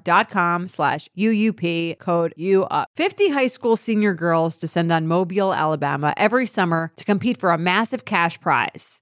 dot 0.03 0.29
com 0.29 0.67
slash 0.67 1.07
UUP, 1.17 1.97
code 1.99 2.33
UUP. 2.37 2.85
50 2.97 3.29
high 3.29 3.47
school 3.47 3.77
senior 3.77 4.13
girls 4.13 4.57
descend 4.57 4.91
on 4.91 5.07
Mobile, 5.07 5.53
Alabama 5.53 6.13
every 6.17 6.45
summer 6.45 6.91
to 6.97 7.05
compete 7.05 7.39
for 7.39 7.51
a 7.51 7.57
massive 7.57 8.03
cash 8.03 8.37
prize. 8.41 9.01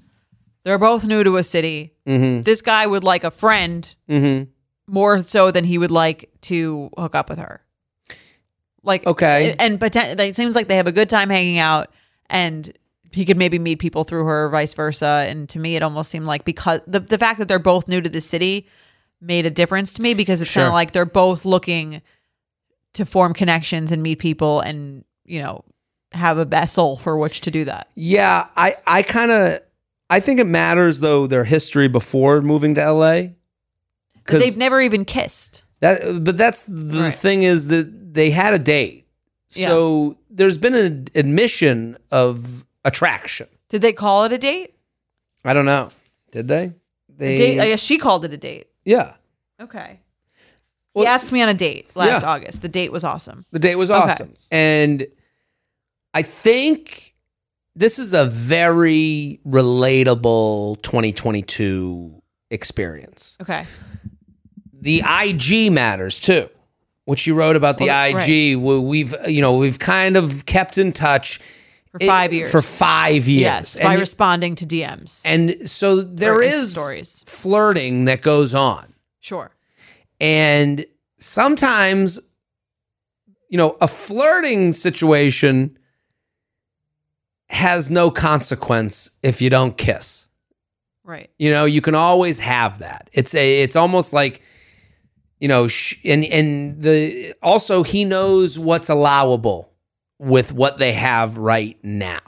they're 0.63 0.77
both 0.77 1.05
new 1.05 1.23
to 1.23 1.37
a 1.37 1.43
city. 1.43 1.93
Mm-hmm. 2.05 2.41
This 2.41 2.61
guy 2.61 2.85
would 2.87 3.03
like 3.03 3.23
a 3.23 3.31
friend 3.31 3.93
Mm-hmm. 4.09 4.49
more 4.87 5.23
so 5.23 5.51
than 5.51 5.63
he 5.65 5.77
would 5.77 5.91
like 5.91 6.29
to 6.41 6.89
hook 6.97 7.15
up 7.15 7.29
with 7.29 7.39
her. 7.39 7.61
Like 8.83 9.05
Okay. 9.05 9.55
and 9.59 9.79
poten- 9.79 10.19
it 10.19 10.35
seems 10.35 10.55
like 10.55 10.67
they 10.67 10.77
have 10.77 10.87
a 10.87 10.91
good 10.91 11.09
time 11.09 11.29
hanging 11.29 11.59
out, 11.59 11.91
and 12.29 12.71
he 13.11 13.25
could 13.25 13.37
maybe 13.37 13.59
meet 13.59 13.77
people 13.79 14.03
through 14.03 14.25
her, 14.25 14.45
or 14.45 14.49
vice 14.49 14.73
versa. 14.73 15.25
And 15.29 15.47
to 15.49 15.59
me, 15.59 15.75
it 15.75 15.83
almost 15.83 16.09
seemed 16.09 16.25
like 16.25 16.45
because 16.45 16.81
the 16.87 16.99
the 16.99 17.17
fact 17.17 17.37
that 17.39 17.47
they're 17.47 17.59
both 17.59 17.87
new 17.87 18.01
to 18.01 18.09
the 18.09 18.21
city 18.21 18.67
made 19.19 19.45
a 19.45 19.51
difference 19.51 19.93
to 19.93 20.01
me 20.01 20.15
because 20.15 20.41
it's 20.41 20.51
kind 20.53 20.65
of 20.65 20.73
like 20.73 20.93
they're 20.93 21.05
both 21.05 21.45
looking 21.45 22.01
to 22.93 23.05
form 23.05 23.33
connections 23.35 23.91
and 23.91 24.01
meet 24.01 24.17
people, 24.17 24.61
and 24.61 25.05
you 25.25 25.39
know 25.39 25.63
have 26.13 26.39
a 26.39 26.45
vessel 26.45 26.97
for 26.97 27.17
which 27.19 27.41
to 27.41 27.51
do 27.51 27.65
that. 27.65 27.87
Yeah, 27.93 28.47
I 28.55 28.77
I 28.87 29.03
kind 29.03 29.29
of 29.29 29.59
I 30.11 30.19
think 30.19 30.39
it 30.39 30.45
matters 30.47 30.99
though 30.99 31.25
their 31.27 31.43
history 31.45 31.87
before 31.87 32.41
moving 32.41 32.75
to 32.75 32.81
LA. 32.91 33.29
Because 34.15 34.39
they've 34.41 34.57
never 34.57 34.79
even 34.79 35.05
kissed. 35.05 35.63
That, 35.79 36.23
but 36.23 36.37
that's 36.37 36.65
the 36.65 37.01
Right. 37.05 37.13
thing 37.15 37.41
is 37.43 37.67
that 37.69 38.13
they 38.13 38.29
had 38.29 38.53
a 38.53 38.59
date, 38.59 39.07
so 39.47 40.17
there's 40.29 40.57
been 40.57 40.75
an 40.75 41.07
admission 41.15 41.97
of 42.11 42.65
attraction. 42.85 43.47
Did 43.69 43.81
they 43.81 43.93
call 43.93 44.25
it 44.25 44.31
a 44.33 44.37
date? 44.37 44.75
I 45.43 45.53
don't 45.53 45.65
know. 45.65 45.89
Did 46.31 46.47
they? 46.47 46.73
They 47.17 47.35
date? 47.37 47.59
I 47.59 47.69
guess 47.69 47.79
she 47.81 47.97
called 47.97 48.25
it 48.25 48.33
a 48.33 48.37
date. 48.37 48.67
yeah. 48.85 49.13
Okay. 49.59 49.99
he 50.93 51.05
asked 51.05 51.31
me 51.31 51.41
on 51.41 51.47
a 51.49 51.53
date 51.53 51.89
last 51.95 52.21
Yeah. 52.23 52.29
August. 52.29 52.61
The 52.61 52.67
date 52.69 52.91
was 52.91 53.03
awesome. 53.03 53.45
The 53.51 53.59
date 53.59 53.75
was 53.75 53.89
Okay. 53.89 53.99
awesome, 54.11 54.33
and 54.51 55.07
I 56.13 56.21
think 56.21 57.10
this 57.75 57.99
is 57.99 58.13
a 58.13 58.25
very 58.25 59.39
relatable 59.47 60.81
2022 60.81 62.21
experience. 62.49 63.37
Okay. 63.41 63.65
the 64.73 65.01
IG 65.05 65.71
matters 65.71 66.19
too. 66.19 66.49
What 67.05 67.25
you 67.27 67.33
wrote 67.35 67.55
about 67.55 67.77
the 67.77 67.85
Well, 67.85 68.17
IG, 68.17 68.55
we- 68.57 68.79
we've 68.79 69.13
uh, 69.13 69.27
you 69.27 69.41
know 69.41 69.57
we've 69.57 69.79
kind 69.79 70.17
of 70.17 70.45
kept 70.45 70.77
in 70.77 70.91
touch 70.91 71.39
For 71.91 71.97
it- 71.99 72.07
five 72.07 72.33
years. 72.33 72.51
For 72.51 72.61
five 72.61 73.27
years, 73.27 73.41
Yes. 73.41 73.79
by 73.79 73.91
and, 73.93 73.99
responding 73.99 74.55
to 74.55 74.65
DMs. 74.65 75.21
and 75.25 75.69
so 75.69 76.01
there 76.01 76.41
is 76.41 76.73
stories. 76.73 77.23
flirting 77.27 78.05
that 78.05 78.21
goes 78.21 78.53
on, 78.55 78.93
Sure. 79.19 79.51
and 80.19 80.85
sometimes 81.17 82.19
you 83.49 83.57
know 83.57 83.77
a 83.81 83.87
flirting 83.87 84.71
situation 84.71 85.77
has 87.51 87.91
no 87.91 88.09
consequence 88.09 89.11
if 89.21 89.41
you 89.41 89.49
don't 89.49 89.77
kiss. 89.77 90.27
Right. 91.03 91.29
You 91.37 91.51
know, 91.51 91.65
you 91.65 91.81
can 91.81 91.95
always 91.95 92.39
have 92.39 92.79
that. 92.79 93.09
It's 93.11 93.35
a 93.35 93.61
it's 93.61 93.75
almost 93.75 94.13
like 94.13 94.41
you 95.39 95.47
know, 95.47 95.67
sh- 95.67 95.99
and 96.05 96.23
and 96.25 96.81
the 96.81 97.33
also 97.41 97.83
he 97.83 98.05
knows 98.05 98.57
what's 98.57 98.89
allowable 98.89 99.71
with 100.19 100.53
what 100.53 100.77
they 100.77 100.93
have 100.93 101.37
right 101.37 101.77
now. 101.83 102.19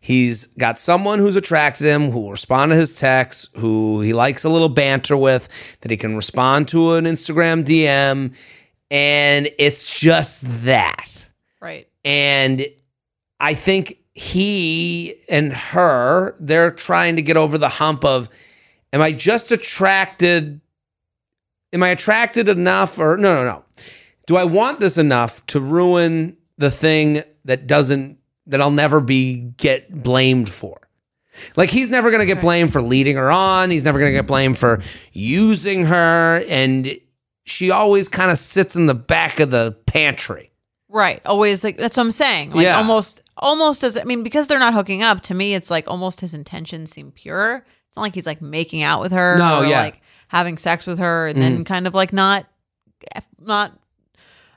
He's 0.00 0.46
got 0.46 0.78
someone 0.78 1.18
who's 1.18 1.36
attracted 1.36 1.86
him, 1.86 2.10
who 2.10 2.20
will 2.20 2.32
respond 2.32 2.70
to 2.70 2.76
his 2.76 2.94
texts, 2.94 3.48
who 3.56 4.00
he 4.00 4.12
likes 4.12 4.44
a 4.44 4.48
little 4.48 4.68
banter 4.68 5.16
with, 5.16 5.48
that 5.80 5.90
he 5.90 5.96
can 5.96 6.16
respond 6.16 6.68
to 6.68 6.94
an 6.94 7.04
Instagram 7.04 7.64
DM, 7.64 8.34
and 8.90 9.50
it's 9.58 9.98
just 9.98 10.44
that. 10.64 11.24
Right. 11.60 11.88
And 12.04 12.66
I 13.38 13.54
think 13.54 14.01
he 14.14 15.14
and 15.28 15.52
her, 15.52 16.36
they're 16.38 16.70
trying 16.70 17.16
to 17.16 17.22
get 17.22 17.36
over 17.36 17.58
the 17.58 17.68
hump 17.68 18.04
of, 18.04 18.28
am 18.92 19.00
I 19.00 19.12
just 19.12 19.52
attracted? 19.52 20.60
Am 21.72 21.82
I 21.82 21.88
attracted 21.88 22.48
enough? 22.48 22.98
Or 22.98 23.16
no, 23.16 23.34
no, 23.34 23.44
no. 23.44 23.64
Do 24.26 24.36
I 24.36 24.44
want 24.44 24.80
this 24.80 24.98
enough 24.98 25.44
to 25.46 25.60
ruin 25.60 26.36
the 26.58 26.70
thing 26.70 27.22
that 27.44 27.66
doesn't, 27.66 28.18
that 28.46 28.60
I'll 28.60 28.70
never 28.70 29.00
be 29.00 29.52
get 29.56 29.90
blamed 30.02 30.48
for? 30.48 30.78
Like 31.56 31.70
he's 31.70 31.90
never 31.90 32.10
going 32.10 32.20
to 32.20 32.26
get 32.26 32.42
blamed 32.42 32.72
for 32.72 32.82
leading 32.82 33.16
her 33.16 33.30
on. 33.30 33.70
He's 33.70 33.86
never 33.86 33.98
going 33.98 34.12
to 34.12 34.18
get 34.18 34.26
blamed 34.26 34.58
for 34.58 34.82
using 35.12 35.86
her. 35.86 36.44
And 36.46 36.98
she 37.44 37.70
always 37.70 38.08
kind 38.08 38.30
of 38.30 38.38
sits 38.38 38.76
in 38.76 38.86
the 38.86 38.94
back 38.94 39.40
of 39.40 39.50
the 39.50 39.72
pantry. 39.86 40.51
Right. 40.92 41.22
Always 41.24 41.64
like 41.64 41.78
that's 41.78 41.96
what 41.96 42.02
I'm 42.04 42.10
saying. 42.10 42.52
Like 42.52 42.64
Yeah. 42.64 42.76
almost 42.76 43.22
almost 43.36 43.82
as 43.82 43.96
I 43.96 44.04
mean, 44.04 44.22
because 44.22 44.46
they're 44.46 44.58
not 44.58 44.74
hooking 44.74 45.02
up, 45.02 45.22
to 45.22 45.34
me 45.34 45.54
it's 45.54 45.70
like 45.70 45.88
almost 45.88 46.20
his 46.20 46.34
intentions 46.34 46.90
seem 46.92 47.10
pure. 47.12 47.64
It's 47.88 47.96
not 47.96 48.02
like 48.02 48.14
he's 48.14 48.26
like 48.26 48.42
making 48.42 48.82
out 48.82 49.00
with 49.00 49.12
her 49.12 49.38
No, 49.38 49.60
or 49.60 49.64
yeah. 49.66 49.80
Like 49.80 50.02
having 50.28 50.58
sex 50.58 50.86
with 50.86 50.98
her 50.98 51.26
and 51.28 51.40
then 51.40 51.64
kind 51.64 51.86
of 51.86 51.94
like 51.94 52.12
not 52.12 52.46
not 53.40 53.72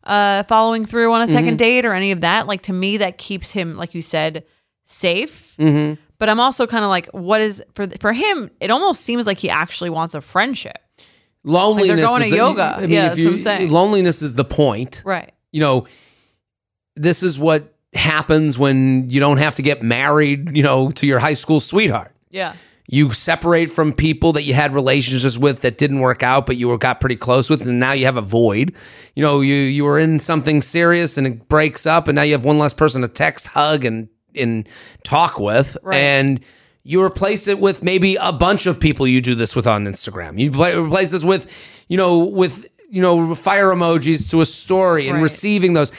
uh 0.04 0.44
following 0.44 0.86
through 0.86 1.12
on 1.14 1.22
a 1.22 1.26
2nd 1.26 1.48
Mm-hmm. 1.48 1.56
date 1.56 1.86
or 1.86 1.94
any 1.94 2.12
of 2.12 2.22
that. 2.22 2.48
Like 2.48 2.64
to 2.64 2.74
me 2.74 2.98
that 2.98 3.18
keeps 3.18 3.52
him, 3.52 3.76
like 3.78 3.96
you 3.96 4.02
said, 4.02 4.44
safe. 4.86 5.56
Mm-hmm. 5.58 6.00
But 6.18 6.30
I'm 6.30 6.40
also 6.40 6.66
kind 6.68 6.84
of 6.86 6.90
like, 6.90 7.08
what 7.08 7.42
is 7.42 7.62
for 7.74 7.88
for 8.00 8.14
him? 8.14 8.50
It 8.60 8.72
almost 8.72 9.02
seems 9.02 9.26
like 9.28 9.38
he 9.38 9.50
actually 9.50 9.90
wants 9.90 10.16
a 10.16 10.22
friendship, 10.22 10.78
Loneliness. 11.44 11.88
They're 11.98 12.08
going 12.08 12.22
is 12.22 12.26
to 12.28 12.32
the- 12.32 12.38
yoga. 12.38 12.74
I 12.78 12.82
mean, 12.82 12.90
Yeah, 12.92 13.08
that's 13.10 13.18
you, 13.20 13.26
what 13.26 13.32
I'm 13.34 13.40
saying. 13.40 13.70
Loneliness 13.72 14.22
is 14.22 14.34
the 14.36 14.46
point. 14.46 15.02
right? 15.06 15.32
You 15.52 15.60
know, 15.62 15.88
this 16.96 17.24
is 17.24 17.38
what 17.40 17.74
happens 17.94 18.58
when 18.58 19.10
you 19.10 19.20
don't 19.20 19.38
have 19.38 19.56
to 19.56 19.62
get 19.62 19.82
married. 19.82 20.56
You 20.56 20.64
know, 20.64 20.90
to 20.92 21.06
your 21.08 21.20
high 21.20 21.34
school 21.36 21.60
sweetheart. 21.60 22.14
Yeah, 22.32 22.54
You 22.88 23.12
separate 23.12 23.72
from 23.72 23.94
people 23.94 24.34
that 24.34 24.44
you 24.44 24.54
had 24.54 24.74
relationships 24.74 25.38
with 25.38 25.62
that 25.62 25.78
didn't 25.78 26.00
work 26.02 26.22
out, 26.22 26.46
but 26.46 26.58
you 26.58 26.68
were 26.68 26.78
got 26.78 27.00
pretty 27.00 27.16
close 27.16 27.50
with, 27.50 27.66
and 27.66 27.80
now 27.80 27.94
you 27.94 28.06
have 28.06 28.18
a 28.18 28.22
void. 28.22 28.76
You 29.16 29.24
know, 29.24 29.40
you 29.42 29.56
you 29.56 29.84
were 29.86 29.98
in 29.98 30.20
something 30.20 30.62
serious 30.62 31.18
and 31.18 31.26
it 31.26 31.48
breaks 31.48 31.86
up, 31.86 32.08
and 32.10 32.16
now 32.16 32.24
you 32.24 32.34
have 32.34 32.44
one 32.44 32.60
less 32.60 32.74
person 32.74 33.02
to 33.04 33.08
text, 33.08 33.48
hug, 33.48 33.86
and 33.86 34.10
and 34.36 34.68
talk 35.04 35.40
with, 35.40 35.78
Right. 35.82 35.96
and 35.98 36.42
you 36.84 37.02
replace 37.02 37.48
it 37.48 37.60
with 37.60 37.82
maybe 37.82 38.18
a 38.20 38.34
bunch 38.34 38.66
of 38.66 38.80
people 38.80 39.08
you 39.08 39.22
do 39.22 39.34
this 39.34 39.56
with 39.56 39.66
on 39.66 39.86
Instagram. 39.86 40.38
You 40.38 40.52
pla- 40.52 40.78
replace 40.78 41.12
this 41.12 41.24
with, 41.24 41.50
you 41.88 41.96
know, 41.96 42.26
with 42.26 42.68
you 42.92 43.02
know 43.02 43.34
fire 43.34 43.68
emojis 43.74 44.30
to 44.32 44.42
a 44.42 44.46
story 44.46 45.08
and 45.08 45.16
Right. 45.18 45.24
receiving 45.24 45.74
those. 45.74 45.92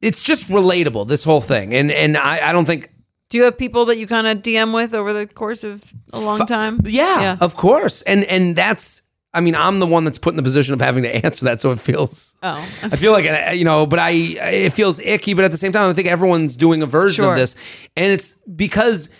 It's 0.00 0.22
just 0.22 0.48
relatable, 0.48 1.08
this 1.08 1.24
whole 1.24 1.40
thing, 1.40 1.74
and 1.74 1.90
and 1.90 2.16
I, 2.16 2.50
I 2.50 2.52
don't 2.52 2.64
think 2.66 2.90
Do 3.30 3.38
you 3.38 3.44
have 3.44 3.58
people 3.58 3.84
that 3.86 3.98
you 3.98 4.06
kind 4.06 4.26
of 4.26 4.38
DM 4.42 4.72
with 4.74 4.94
over 4.94 5.12
the 5.12 5.26
course 5.26 5.64
of 5.64 5.82
a 6.12 6.20
long 6.20 6.46
time? 6.46 6.80
Yeah, 6.84 7.20
Yeah. 7.20 7.36
of 7.40 7.56
course. 7.56 8.02
And 8.02 8.24
and 8.24 8.54
that's 8.56 9.02
I 9.34 9.40
mean, 9.40 9.54
I'm 9.54 9.78
the 9.78 9.86
one 9.86 10.04
that's 10.04 10.18
put 10.18 10.30
in 10.32 10.36
the 10.36 10.42
position 10.42 10.72
of 10.72 10.80
having 10.80 11.02
to 11.02 11.14
answer 11.26 11.44
that, 11.46 11.60
so 11.60 11.70
it 11.70 11.78
feels 11.80 12.34
Oh, 12.42 12.56
I 12.82 12.96
feel 12.96 13.12
like 13.12 13.26
uh, 13.26 13.50
you 13.52 13.64
know, 13.64 13.86
but 13.86 13.98
I 13.98 14.10
it 14.10 14.72
feels 14.72 15.00
icky, 15.00 15.34
but 15.34 15.44
at 15.44 15.50
the 15.50 15.56
same 15.58 15.72
time 15.72 15.90
I 15.90 15.94
think 15.94 16.08
everyone's 16.08 16.56
doing 16.56 16.80
a 16.82 16.86
version 16.86 17.24
Sure. 17.24 17.32
of 17.32 17.38
this. 17.38 17.56
And 17.96 18.12
it's 18.12 18.36
because 18.56 19.10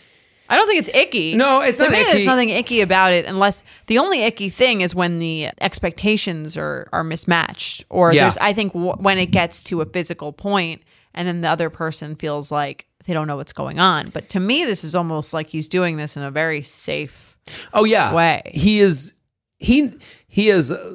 I 0.49 0.57
don't 0.57 0.67
think 0.67 0.81
it's 0.81 0.91
icky. 0.97 1.35
No, 1.35 1.61
it's 1.61 1.79
to 1.79 1.85
not 1.85 1.93
me, 1.93 2.01
icky. 2.01 2.13
There's 2.13 2.27
nothing 2.27 2.49
icky 2.51 2.81
about 2.81 3.13
it, 3.13 3.27
unless 3.27 3.65
the 3.87 3.99
only 3.99 4.23
icky 4.23 4.49
thing 4.49 4.81
is 4.81 4.95
when 4.95 5.19
the 5.19 5.51
expectations 5.61 6.57
are 6.57 6.89
are 6.93 7.05
mismatched, 7.05 7.85
or 7.91 8.13
Yeah. 8.13 8.23
there's. 8.25 8.39
I 8.39 8.53
think 8.53 8.73
w- 8.73 8.95
when 8.95 9.19
it 9.19 9.27
gets 9.31 9.63
to 9.65 9.81
a 9.83 9.87
physical 9.87 10.33
point, 10.33 10.83
and 11.15 11.29
then 11.29 11.41
the 11.43 11.49
other 11.49 11.69
person 11.71 12.17
feels 12.17 12.51
like 12.51 12.87
they 13.05 13.13
don't 13.15 13.27
know 13.27 13.37
what's 13.37 13.53
going 13.53 13.79
on. 13.79 14.09
But 14.11 14.29
to 14.31 14.41
me, 14.41 14.65
this 14.65 14.85
is 14.85 14.95
almost 14.95 15.33
like 15.35 15.49
he's 15.49 15.69
doing 15.69 15.97
this 15.97 16.17
in 16.17 16.23
a 16.23 16.31
very 16.31 16.63
safe. 16.63 17.37
oh 17.75 17.85
yeah, 17.85 18.15
Way. 18.15 18.43
he 18.55 18.81
is 18.81 19.15
he 19.59 19.93
he 20.29 20.49
has 20.49 20.71
uh, 20.73 20.93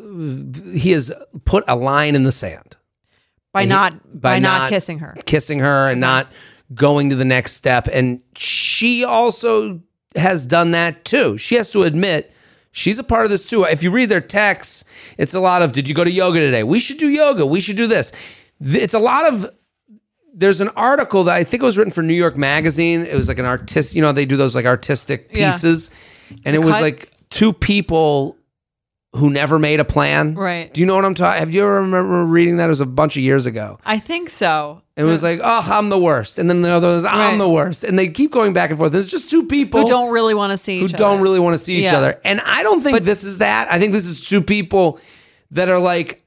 he 0.74 0.92
has 0.92 1.12
put 1.46 1.64
a 1.68 1.76
line 1.76 2.16
in 2.16 2.24
the 2.24 2.32
sand. 2.32 2.78
By 3.52 3.64
He- 3.64 3.70
not 3.70 3.94
by, 4.20 4.36
by 4.36 4.40
not, 4.40 4.58
not- 4.62 4.70
kissing 4.70 5.00
her. 5.00 5.16
kissing 5.26 5.60
her 5.60 5.90
and 5.90 6.02
not 6.02 6.32
going 6.74 7.10
to 7.10 7.16
the 7.16 7.26
next 7.26 7.54
step. 7.54 7.88
And 7.92 8.22
she 8.38 9.04
also 9.04 9.82
has 10.16 10.46
done 10.46 10.72
that 10.72 11.06
too. 11.06 11.38
She 11.38 11.56
has 11.56 11.70
to 11.72 11.84
admit 11.84 12.32
she's 12.72 13.00
a 13.00 13.04
part 13.04 13.26
of 13.26 13.32
this 13.32 13.46
too. 13.46 13.64
If 13.64 13.84
you 13.84 13.92
read 13.92 14.10
their 14.10 14.22
texts, 14.22 14.84
it's 15.18 15.34
a 15.34 15.40
lot 15.40 15.62
of, 15.62 15.72
did 15.72 15.88
you 15.90 15.96
go 15.96 16.04
to 16.04 16.12
yoga 16.12 16.40
today? 16.40 16.64
We 16.64 16.80
should 16.80 16.98
do 16.98 17.10
yoga. 17.10 17.46
We 17.46 17.62
should 17.62 17.78
do 17.78 17.88
this. 17.88 18.12
It's 18.62 18.94
a 18.94 19.00
lot 19.00 19.32
of, 19.32 19.50
there's 20.36 20.62
an 20.62 20.70
article 20.70 21.26
that 21.26 21.36
I 21.36 21.44
think 21.44 21.62
it 21.62 21.66
was 21.66 21.78
written 21.78 21.92
for 21.92 22.02
New 22.02 22.14
York 22.16 22.36
Magazine. 22.38 23.06
It 23.06 23.16
was 23.16 23.28
like 23.28 23.38
an 23.40 23.46
artist, 23.46 23.94
you 23.96 24.02
know, 24.02 24.12
they 24.12 24.26
do 24.26 24.38
those 24.38 24.56
like 24.56 24.66
artistic 24.66 25.30
Yeah. 25.32 25.52
pieces. 25.52 25.92
And 26.46 26.56
it 26.56 26.60
was 26.60 26.74
cut? 26.76 26.82
like 26.82 27.10
two 27.30 27.54
people 27.54 28.38
who 29.16 29.30
never 29.30 29.60
made 29.60 29.80
a 29.80 29.86
plan. 29.86 30.34
Right. 30.36 30.74
Do 30.74 30.82
you 30.82 30.88
know 30.88 30.96
what 30.96 31.06
I'm 31.06 31.14
talking? 31.14 31.40
Have 31.40 31.54
you 31.54 31.62
ever 31.62 31.82
remember 31.82 32.26
reading 32.26 32.58
that? 32.58 32.66
It 32.66 32.70
was 32.70 32.82
a 32.82 32.86
bunch 32.86 33.16
of 33.16 33.24
years 33.24 33.46
ago. 33.46 33.78
I 33.86 34.00
think 34.00 34.30
so. 34.32 34.82
It 34.96 35.04
was 35.04 35.22
like, 35.24 35.40
oh, 35.44 35.68
I'm 35.72 35.90
the 35.90 36.00
worst. 36.00 36.40
And 36.40 36.50
then 36.50 36.62
the 36.62 36.72
other 36.72 36.88
was, 36.90 37.06
I'm 37.06 37.32
Right. 37.34 37.38
the 37.38 37.50
worst. 37.50 37.84
And 37.84 37.98
they 37.98 38.08
keep 38.10 38.32
going 38.32 38.54
back 38.54 38.70
and 38.72 38.78
forth. 38.80 38.94
It's 38.94 39.10
just 39.10 39.30
two 39.30 39.46
people 39.46 39.82
Who 39.82 39.86
don't 39.88 40.12
really 40.12 40.34
want 40.34 40.52
to 40.52 40.58
see 40.58 40.80
who 40.80 40.86
each 40.86 40.94
don't 40.94 41.16
other. 41.16 41.24
really 41.24 41.40
want 41.40 41.54
to 41.56 41.58
see 41.60 41.78
each 41.78 41.86
Yeah. 41.86 41.98
other. 41.98 42.20
And 42.24 42.42
I 42.42 42.64
don't 42.64 42.82
think 42.82 43.02
this 43.02 43.24
is 43.24 43.38
that. 43.40 43.72
I 43.72 43.80
think 43.80 43.92
this 43.94 44.06
is 44.06 44.28
two 44.28 44.42
people 44.42 45.00
that 45.52 45.70
are 45.70 45.80
like, 45.80 46.24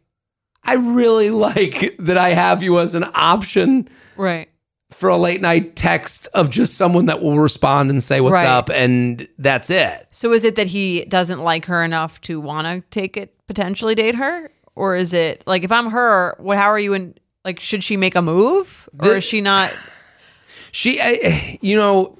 I 0.64 0.75
really 0.75 1.31
like 1.49 1.97
that 1.99 2.16
I 2.19 2.31
have 2.31 2.62
you 2.62 2.78
as 2.81 2.95
an 2.95 3.05
option 3.14 3.88
right. 4.16 4.49
For 4.90 5.09
a 5.09 5.16
late 5.16 5.40
night 5.40 5.75
text 5.76 6.28
of 6.33 6.49
just 6.49 6.76
someone 6.76 7.07
that 7.07 7.21
will 7.21 7.38
respond 7.40 7.90
and 7.90 8.02
say 8.02 8.21
what's 8.21 8.35
Right. 8.35 8.47
up. 8.47 8.71
And 8.71 9.26
that's 9.38 9.69
it. 9.69 10.07
So 10.12 10.33
is 10.33 10.45
it 10.45 10.57
that 10.57 10.69
he 10.69 11.05
doesn't 11.07 11.40
like 11.43 11.66
her 11.66 11.83
enough 11.83 12.21
to 12.23 12.40
want 12.40 12.66
to 12.66 12.83
take 12.97 13.16
it, 13.16 13.35
potentially 13.49 13.95
date 13.95 14.14
her? 14.14 14.50
Or 14.76 14.95
is 14.95 15.12
it 15.12 15.43
like 15.47 15.64
if 15.64 15.73
I'm 15.73 15.90
her, 15.90 16.37
what 16.38 16.57
how 16.57 16.69
are 16.71 16.78
you 16.78 16.93
in 16.95 17.14
like 17.45 17.59
should 17.61 17.83
she 17.83 17.97
make 17.97 18.14
a 18.14 18.23
move 18.23 18.88
or 19.00 19.09
The- 19.09 19.16
is 19.16 19.25
she 19.25 19.40
not 19.40 19.73
She, 20.73 21.00
I- 21.00 21.59
you 21.62 21.76
know, 21.76 22.19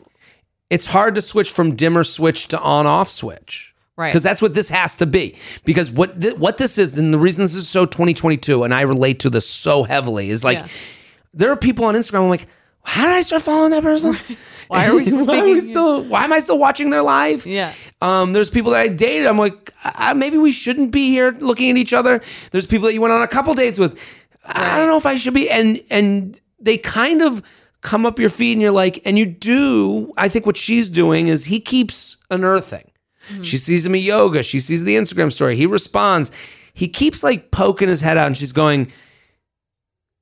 it's 0.70 0.87
hard 0.87 1.14
to 1.16 1.23
switch 1.23 1.50
from 1.50 1.75
dimmer 1.76 2.04
switch 2.04 2.49
to 2.49 2.58
on 2.61 2.87
off 2.87 3.08
switch. 3.08 3.75
Right. 3.96 4.08
Because 4.08 4.23
that's 4.23 4.42
what 4.42 4.54
this 4.54 4.68
has 4.70 4.96
to 4.99 5.06
be. 5.06 5.37
Because 5.64 5.90
what 5.90 6.20
th- 6.20 6.35
what 6.37 6.58
this 6.58 6.76
is, 6.78 6.99
and 6.99 7.14
the 7.14 7.18
reason 7.18 7.44
this 7.44 7.54
is 7.54 7.68
so 7.68 7.87
2022, 7.87 8.64
and 8.64 8.75
I 8.75 8.82
relate 8.82 9.20
to 9.20 9.30
this 9.30 9.49
so 9.49 9.85
heavily, 9.85 10.30
is 10.30 10.42
like 10.44 10.58
Yeah. 10.61 10.66
There 11.35 11.50
are 11.50 11.56
people 11.56 11.85
on 11.85 11.95
Instagram. 11.95 12.23
I'm 12.25 12.28
like, 12.28 12.49
how 12.83 13.06
did 13.06 13.14
I 13.14 13.23
start 13.23 13.42
following 13.42 13.73
that 13.73 13.83
person? 13.83 14.16
Why 14.68 14.88
are 14.88 14.95
we 14.95 15.04
still 15.04 15.26
why, 15.26 15.40
are 15.40 15.45
we 15.45 15.61
still, 15.61 16.04
why 16.04 16.25
am 16.25 16.33
I 16.33 16.40
still 16.40 16.59
watching 16.59 16.90
their 16.90 17.02
live? 17.02 17.47
Yeah. 17.47 17.73
Um, 18.00 18.33
there's 18.33 18.50
people 18.50 18.73
that 18.73 18.80
I 18.80 18.88
dated. 18.88 19.26
I'm 19.26 19.38
like, 19.38 19.73
uh, 19.85 20.12
maybe 20.16 20.38
we 20.38 20.50
shouldn't 20.50 20.90
be 20.90 21.11
here 21.11 21.30
looking 21.38 21.71
at 21.71 21.76
each 21.76 21.92
other. 21.92 22.21
There's 22.50 22.66
people 22.66 22.87
that 22.87 22.95
you 22.95 23.00
went 23.00 23.12
on 23.12 23.23
a 23.23 23.28
couple 23.28 23.54
dates 23.54 23.78
with. 23.78 23.97
I 24.45 24.76
don't 24.76 24.88
know 24.88 24.97
if 24.97 25.06
I 25.06 25.14
should 25.14 25.35
be. 25.35 25.49
And 25.49 25.80
and 25.88 26.40
they 26.59 26.78
kind 26.78 27.23
of 27.23 27.42
come 27.80 28.04
up 28.06 28.18
your 28.18 28.28
feed, 28.28 28.54
and 28.54 28.62
you're 28.62 28.73
like, 28.73 29.00
and 29.04 29.16
you 29.16 29.25
do. 29.26 30.12
I 30.16 30.28
think 30.28 30.47
what 30.47 30.56
she's 30.56 30.88
doing 30.88 31.28
is 31.28 31.45
he 31.45 31.61
keeps 31.61 32.16
unearthing. 32.30 32.90
She 33.42 33.56
sees 33.59 33.85
him 33.85 33.95
at 33.95 34.00
yoga. 34.00 34.42
She 34.42 34.61
sees 34.61 34.85
the 34.85 34.97
Instagram 34.97 35.33
story. 35.33 35.56
He 35.56 35.66
responds. 35.66 36.30
He 36.75 36.88
keeps 36.88 37.25
like 37.25 37.50
poking 37.50 37.88
his 37.88 38.00
head 38.00 38.16
out, 38.16 38.26
and 38.26 38.37
she's 38.37 38.52
going. 38.52 38.90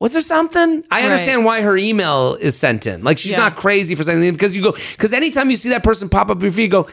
Was 0.00 0.12
there 0.12 0.22
something? 0.22 0.84
I 0.90 0.96
Right. 1.00 1.04
understand 1.04 1.44
why 1.44 1.62
her 1.62 1.76
email 1.76 2.34
is 2.40 2.56
sent 2.56 2.86
in. 2.86 3.02
Like 3.04 3.18
she's 3.18 3.32
Yeah. 3.32 3.38
not 3.38 3.56
crazy 3.56 3.94
for 3.94 4.02
something 4.02 4.32
because 4.32 4.54
you 4.56 4.62
go 4.62 4.72
because 4.92 5.12
anytime 5.12 5.50
you 5.50 5.56
see 5.56 5.70
that 5.70 5.82
person 5.82 6.08
pop 6.08 6.30
up 6.30 6.42
your 6.42 6.50
feed, 6.50 6.62
you 6.64 6.68
go, 6.68 6.86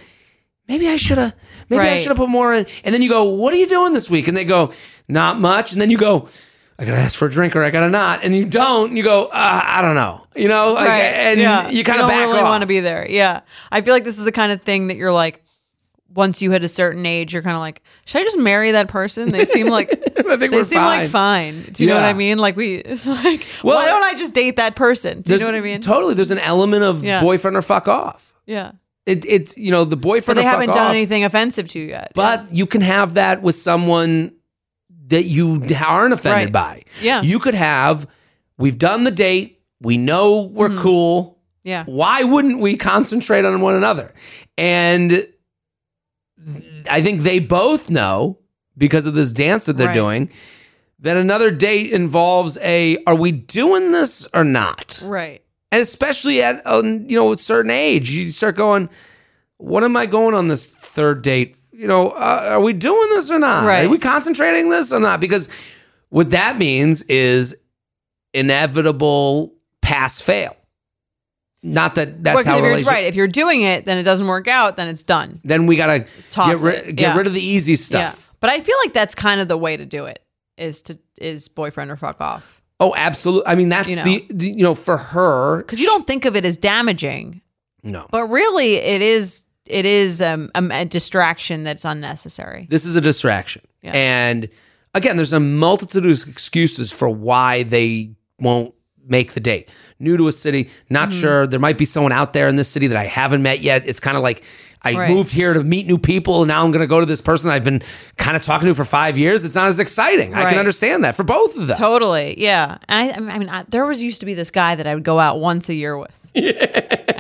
maybe 0.68 0.88
I 0.88 0.96
should 0.96 1.18
have, 1.18 1.34
maybe 1.70 1.84
I 1.84 1.98
should 1.98 2.10
have 2.10 2.18
put 2.18 2.30
more 2.30 2.54
in. 2.54 2.66
And 2.84 2.94
then 2.94 3.02
you 3.02 3.10
go, 3.10 3.24
what 3.26 3.54
are 3.54 3.58
you 3.58 3.68
doing 3.68 3.94
this 3.94 4.10
week? 4.10 4.28
And 4.28 4.38
they 4.38 4.46
go, 4.46 4.72
not 5.08 5.40
much. 5.40 5.72
And 5.74 5.82
then 5.82 5.90
you 5.90 5.98
go, 5.98 6.28
I 6.80 6.86
gotta 6.86 6.98
ask 7.00 7.18
for 7.18 7.26
a 7.28 7.32
drink 7.32 7.56
or 7.56 7.64
I 7.64 7.70
gotta 7.70 7.90
not. 7.90 8.24
And 8.24 8.36
you 8.36 8.46
don't. 8.46 8.90
And 8.90 8.98
you 8.98 9.04
go, 9.04 9.26
uh, 9.26 9.62
I 9.64 9.82
don't 9.82 9.96
know. 9.96 10.26
You 10.36 10.48
know, 10.48 10.74
like, 10.74 10.88
and 10.90 11.40
yeah. 11.40 11.70
you 11.70 11.84
kind 11.84 12.00
of 12.00 12.08
don't 12.08 12.10
back 12.18 12.28
really 12.28 12.40
off. 12.40 12.46
want 12.46 12.62
to 12.62 12.68
be 12.68 12.80
there. 12.80 13.06
Yeah. 13.10 13.42
I 13.72 13.82
feel 13.82 13.94
like 13.94 14.04
this 14.04 14.18
is 14.18 14.24
the 14.24 14.32
kind 14.32 14.52
of 14.52 14.62
thing 14.62 14.88
that 14.88 14.98
you're 14.98 15.12
like, 15.12 15.44
once 16.14 16.42
you 16.42 16.52
hit 16.52 16.64
a 16.64 16.70
certain 16.70 17.06
age, 17.06 17.34
you're 17.34 17.42
kind 17.42 17.56
of 17.56 17.62
like, 17.62 17.82
should 18.06 18.22
I 18.22 18.24
just 18.24 18.38
marry 18.38 18.72
that 18.72 18.88
person? 18.88 19.30
They 19.30 19.46
seem 19.46 19.68
like 19.68 19.90
I 20.18 20.38
think 20.38 20.52
they 20.52 20.64
seem 20.64 20.80
fine. 20.80 21.00
like 21.02 21.10
fine. 21.10 21.62
Do 21.72 21.84
you 21.84 21.90
know 21.90 21.96
what 21.96 22.04
I 22.04 22.14
mean? 22.14 22.38
Like 22.38 22.56
we, 22.56 22.76
it's 22.86 23.06
like, 23.06 23.46
Well, 23.64 23.78
why 23.78 23.86
don't 23.88 24.04
I 24.04 24.14
just 24.16 24.34
date 24.34 24.58
that 24.58 24.76
person? 24.76 25.22
Do 25.22 25.34
you 25.34 25.40
know 25.40 25.46
what 25.46 25.56
I 25.56 25.62
mean? 25.62 25.82
Totally. 25.82 26.14
There's 26.14 26.32
an 26.32 26.40
element 26.40 26.84
of 26.84 27.04
Yeah. 27.04 27.22
boyfriend 27.22 27.56
or 27.58 27.62
fuck 27.62 27.88
off. 27.88 28.34
yeah. 28.46 28.74
It, 29.08 29.26
it's 29.26 29.58
you 29.58 29.72
know 29.72 29.84
the 29.84 29.96
But 29.96 30.02
boyfriend 30.04 30.38
they 30.38 30.46
or 30.46 30.50
haven't 30.50 30.68
done 30.70 30.78
off. 30.86 30.92
anything 30.92 31.24
offensive 31.24 31.68
to 31.70 31.80
you 31.80 31.88
yet. 31.88 32.12
But 32.14 32.54
you 32.54 32.68
can 32.68 32.82
have 32.82 33.16
that 33.16 33.42
with 33.42 33.56
someone 33.56 34.32
that 35.08 35.24
you 35.26 35.64
aren't 35.84 36.14
offended 36.14 36.54
Right. 36.54 36.84
by. 36.84 36.84
Yeah. 37.02 37.22
You 37.24 37.40
could 37.40 37.56
have, 37.56 38.06
we've 38.60 38.78
done 38.78 39.04
the 39.04 39.10
date, 39.12 39.60
we 39.82 39.98
know 39.98 40.44
we're 40.44 40.70
Mm-hmm. 40.70 40.82
cool. 40.82 41.40
yeah. 41.64 41.84
Why 41.88 42.24
wouldn't 42.24 42.62
we 42.62 42.78
concentrate 42.78 43.44
on 43.44 43.60
one 43.62 43.74
another? 43.74 44.14
And 44.58 45.28
I 46.90 47.02
think 47.02 47.22
they 47.22 47.40
both 47.40 47.90
know 47.90 48.40
because 48.78 49.06
of 49.06 49.14
this 49.14 49.32
dance 49.34 49.66
that 49.66 49.78
they're 49.78 49.88
Right. 49.88 49.94
doing 49.94 50.30
that 51.00 51.18
another 51.18 51.52
date 51.52 51.92
involves 51.92 52.58
a 52.62 52.98
are 53.06 53.16
we 53.16 53.32
doing 53.32 53.92
this 53.92 54.28
or 54.34 54.44
not? 54.44 55.02
Right. 55.04 55.42
and 55.72 55.82
especially 55.82 56.42
at 56.44 56.62
a, 56.66 56.84
you 56.84 57.16
know 57.18 57.34
a 57.34 57.38
certain 57.38 57.72
age 57.72 58.12
you 58.12 58.30
start 58.30 58.56
going 58.56 58.90
what 59.58 59.84
am 59.84 59.96
i 59.96 60.06
going 60.06 60.34
on 60.36 60.48
this 60.48 60.70
third 60.72 61.22
date 61.22 61.56
you 61.72 61.88
know 61.88 62.10
uh, 62.10 62.48
are 62.52 62.62
we 62.62 62.74
doing 62.74 63.10
this 63.12 63.30
or 63.32 63.40
not 63.40 63.66
Right. 63.66 63.86
are 63.86 63.90
we 63.90 63.98
concentrating 63.98 64.70
this 64.70 64.92
or 64.92 65.00
not 65.00 65.20
because 65.22 65.50
what 66.10 66.32
that 66.32 66.58
means 66.58 67.04
is 67.04 67.56
inevitable 68.34 69.54
pass 69.82 70.20
fail 70.22 70.56
not 71.64 71.96
that 71.96 72.24
that's 72.24 72.36
Well, 72.36 72.44
how 72.46 72.58
if 72.58 72.64
relationship 72.64 72.92
right. 72.92 73.04
If 73.06 73.16
you're 73.16 73.28
doing 73.28 73.62
it, 73.62 73.86
then 73.86 73.98
it 73.98 74.04
doesn't 74.04 74.28
work 74.28 74.48
out, 74.48 74.78
then 74.78 74.88
it's 74.88 75.04
done. 75.04 75.40
then 75.44 75.68
we 75.68 75.76
gotta 75.78 76.06
Toss 76.32 76.62
get, 76.64 76.86
ri- 76.86 76.94
get 76.94 77.00
Yeah. 77.00 77.18
rid 77.18 77.28
of 77.28 77.34
the 77.34 77.42
easy 77.42 77.76
stuff 77.76 78.16
Yeah. 78.18 78.36
But 78.40 78.50
I 78.50 78.60
feel 78.60 78.76
like 78.84 78.94
that's 78.94 79.14
kind 79.14 79.40
of 79.40 79.48
the 79.48 79.58
way 79.58 79.78
to 79.78 79.86
do 79.86 80.06
it 80.06 80.24
is 80.58 80.82
to 80.84 80.98
is 81.20 81.48
boyfriend 81.48 81.92
or 81.92 81.96
fuck 81.98 82.20
off. 82.22 82.62
oh 82.80 82.94
absolutely 82.98 83.48
i 83.48 83.56
mean 83.56 83.70
that's 83.70 83.90
You 83.90 83.96
know. 83.98 84.04
the, 84.04 84.26
the 84.32 84.48
you 84.50 84.64
know 84.64 84.74
for 84.76 84.98
her 84.98 85.58
Because 85.60 85.80
you 85.80 85.86
don't 85.86 86.08
think 86.08 86.26
of 86.26 86.36
it 86.36 86.46
as 86.46 86.58
damaging, 86.58 87.42
no 87.84 88.08
but 88.12 88.26
really 88.26 88.76
it 88.76 89.02
is 89.04 89.44
it 89.68 89.86
is 89.86 90.22
um, 90.22 90.50
a, 90.56 90.64
a 90.82 90.86
distraction 90.86 91.64
that's 91.64 91.86
unnecessary. 91.86 92.68
This 92.70 92.84
is 92.86 92.96
a 92.96 93.02
distraction. 93.02 93.62
Yeah. 93.84 93.92
And 93.94 94.50
again, 94.96 95.16
there's 95.16 95.32
a 95.34 95.40
multitude 95.40 96.04
of 96.06 96.12
excuses 96.12 96.92
for 96.92 97.08
why 97.10 97.64
they 97.64 98.10
won't 98.40 98.74
make 99.08 99.34
the 99.34 99.40
date. 99.40 99.70
New 100.00 100.18
to 100.18 100.28
a 100.28 100.32
city, 100.32 100.70
not 100.90 101.10
Mm-hmm. 101.10 101.20
sure. 101.22 101.48
There 101.48 101.60
might 101.60 101.78
be 101.78 101.86
someone 101.86 102.12
out 102.12 102.34
there 102.34 102.48
in 102.48 102.56
this 102.56 102.68
city 102.70 102.88
that 102.88 102.98
I 102.98 103.06
haven't 103.06 103.42
met 103.44 103.62
yet. 103.62 103.88
It's 103.88 104.00
kind 104.00 104.18
of 104.18 104.24
like 104.24 104.44
I 104.84 104.96
Right. 104.96 105.10
moved 105.12 105.32
here 105.32 105.54
to 105.54 105.64
meet 105.64 105.86
new 105.86 106.00
people, 106.00 106.42
and 106.42 106.48
now 106.48 106.64
I'm 106.64 106.72
going 106.72 106.82
to 106.82 106.88
go 106.88 107.00
to 107.00 107.06
this 107.06 107.22
person 107.22 107.52
I've 107.52 107.64
been 107.64 107.84
kind 108.18 108.36
of 108.36 108.42
talking 108.42 108.68
to 108.68 108.74
for 108.74 108.84
five 108.86 109.16
years. 109.18 109.46
It's 109.46 109.54
not 109.54 109.68
as 109.68 109.80
exciting. 109.80 110.34
I 110.34 110.50
can 110.50 110.58
understand 110.58 111.04
that 111.04 111.16
for 111.16 111.24
both 111.24 111.56
of 111.56 111.68
them. 111.68 111.78
Totally, 111.78 112.40
yeah. 112.42 112.80
I, 112.90 113.12
I 113.12 113.20
mean, 113.38 113.48
I, 113.50 113.64
there 113.70 113.86
was 113.86 114.02
used 114.02 114.22
to 114.22 114.26
be 114.26 114.34
this 114.34 114.50
guy 114.50 114.74
that 114.74 114.88
I 114.88 114.96
would 114.96 115.04
go 115.04 115.20
out 115.20 115.40
once 115.40 115.70
a 115.70 115.76
year 115.76 115.98
with. 115.98 116.10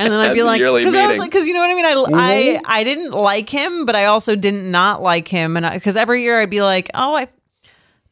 And 0.01 0.11
then 0.11 0.19
I'd 0.19 0.33
be 0.33 0.41
like, 0.41 0.59
because 0.59 0.95
I 0.95 1.01
was 1.07 1.17
meeting. 1.17 1.19
like, 1.19 1.33
you 1.35 1.53
know 1.53 1.59
what 1.59 1.69
I 1.69 1.75
mean. 1.75 1.85
I, 1.85 1.93
Mhm. 1.93 2.61
I 2.65 2.79
I 2.79 2.83
didn't 2.83 3.11
like 3.11 3.49
him, 3.49 3.85
but 3.85 3.95
I 3.95 4.05
also 4.05 4.35
didn't 4.35 4.71
not 4.71 5.03
like 5.03 5.27
him, 5.27 5.57
and 5.57 5.71
because 5.71 5.95
every 5.95 6.23
year 6.23 6.39
I'd 6.41 6.49
be 6.49 6.63
like, 6.63 6.89
oh, 6.95 7.15
I 7.15 7.27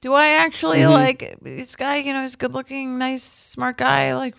do 0.02 0.14
I 0.14 0.30
actually 0.30 0.80
Mm-hmm. 0.80 0.92
like 0.92 1.38
this 1.42 1.76
guy? 1.76 1.98
You 1.98 2.14
know, 2.14 2.22
he's 2.22 2.36
good 2.36 2.54
looking, 2.54 2.98
nice, 2.98 3.24
smart 3.24 3.78
guy. 3.78 4.16
Like, 4.16 4.36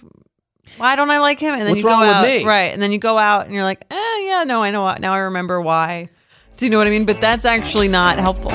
why 0.77 0.97
don't 0.97 1.11
I 1.11 1.19
like 1.19 1.41
him? 1.41 1.53
And 1.53 1.63
then 1.63 1.71
What's 1.71 1.83
you 1.83 1.89
go 1.89 1.95
out, 1.95 2.25
right? 2.45 2.73
And 2.73 2.81
then 2.83 2.93
you 2.93 2.99
go 2.99 3.19
out, 3.19 3.47
and 3.47 3.55
you're 3.55 3.65
like, 3.65 3.85
eh, 3.91 4.19
yeah, 4.27 4.45
no, 4.47 4.63
I 4.63 4.71
know. 4.71 4.83
what- 4.83 5.01
Now 5.01 5.13
I 5.15 5.19
remember 5.21 5.61
why. 5.61 6.09
Do 6.57 6.67
you 6.67 6.71
know 6.71 6.79
what 6.79 6.87
I 6.87 6.91
mean? 6.91 7.07
But 7.07 7.21
that's 7.21 7.45
actually 7.45 7.89
not 7.89 8.19
helpful. 8.19 8.53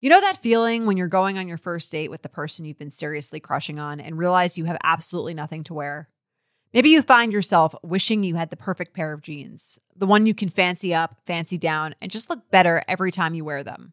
You 0.00 0.10
know 0.10 0.20
that 0.20 0.38
feeling 0.42 0.86
when 0.86 0.96
you're 0.96 1.06
going 1.08 1.38
on 1.38 1.46
your 1.46 1.56
first 1.58 1.90
date 1.92 2.10
with 2.10 2.22
the 2.22 2.28
person 2.28 2.64
you've 2.64 2.78
been 2.78 2.90
seriously 2.90 3.38
crushing 3.40 3.78
on 3.78 4.00
and 4.00 4.18
realize 4.18 4.58
you 4.58 4.64
have 4.64 4.78
absolutely 4.82 5.34
nothing 5.34 5.62
to 5.64 5.74
wear? 5.74 6.08
Maybe 6.74 6.88
you 6.90 7.02
find 7.02 7.32
yourself 7.32 7.74
wishing 7.82 8.24
you 8.24 8.34
had 8.34 8.50
the 8.50 8.56
perfect 8.56 8.94
pair 8.94 9.12
of 9.12 9.22
jeans, 9.22 9.78
the 9.94 10.06
one 10.06 10.26
you 10.26 10.34
can 10.34 10.48
fancy 10.48 10.94
up, 10.94 11.16
fancy 11.26 11.58
down, 11.58 11.94
and 12.00 12.10
just 12.10 12.30
look 12.30 12.50
better 12.50 12.82
every 12.88 13.12
time 13.12 13.34
you 13.34 13.44
wear 13.44 13.62
them. 13.62 13.92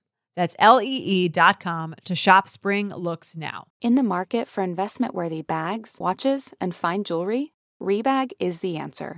That's 0.35 0.55
lee.com 0.59 1.95
to 2.05 2.15
shop 2.15 2.47
spring 2.47 2.89
looks 2.89 3.35
now. 3.35 3.65
In 3.81 3.95
the 3.95 4.03
market 4.03 4.47
for 4.47 4.63
investment 4.63 5.13
worthy 5.13 5.41
bags, 5.41 5.97
watches, 5.99 6.53
and 6.61 6.73
fine 6.73 7.03
jewelry, 7.03 7.53
Rebag 7.81 8.31
is 8.39 8.59
the 8.59 8.77
answer. 8.77 9.17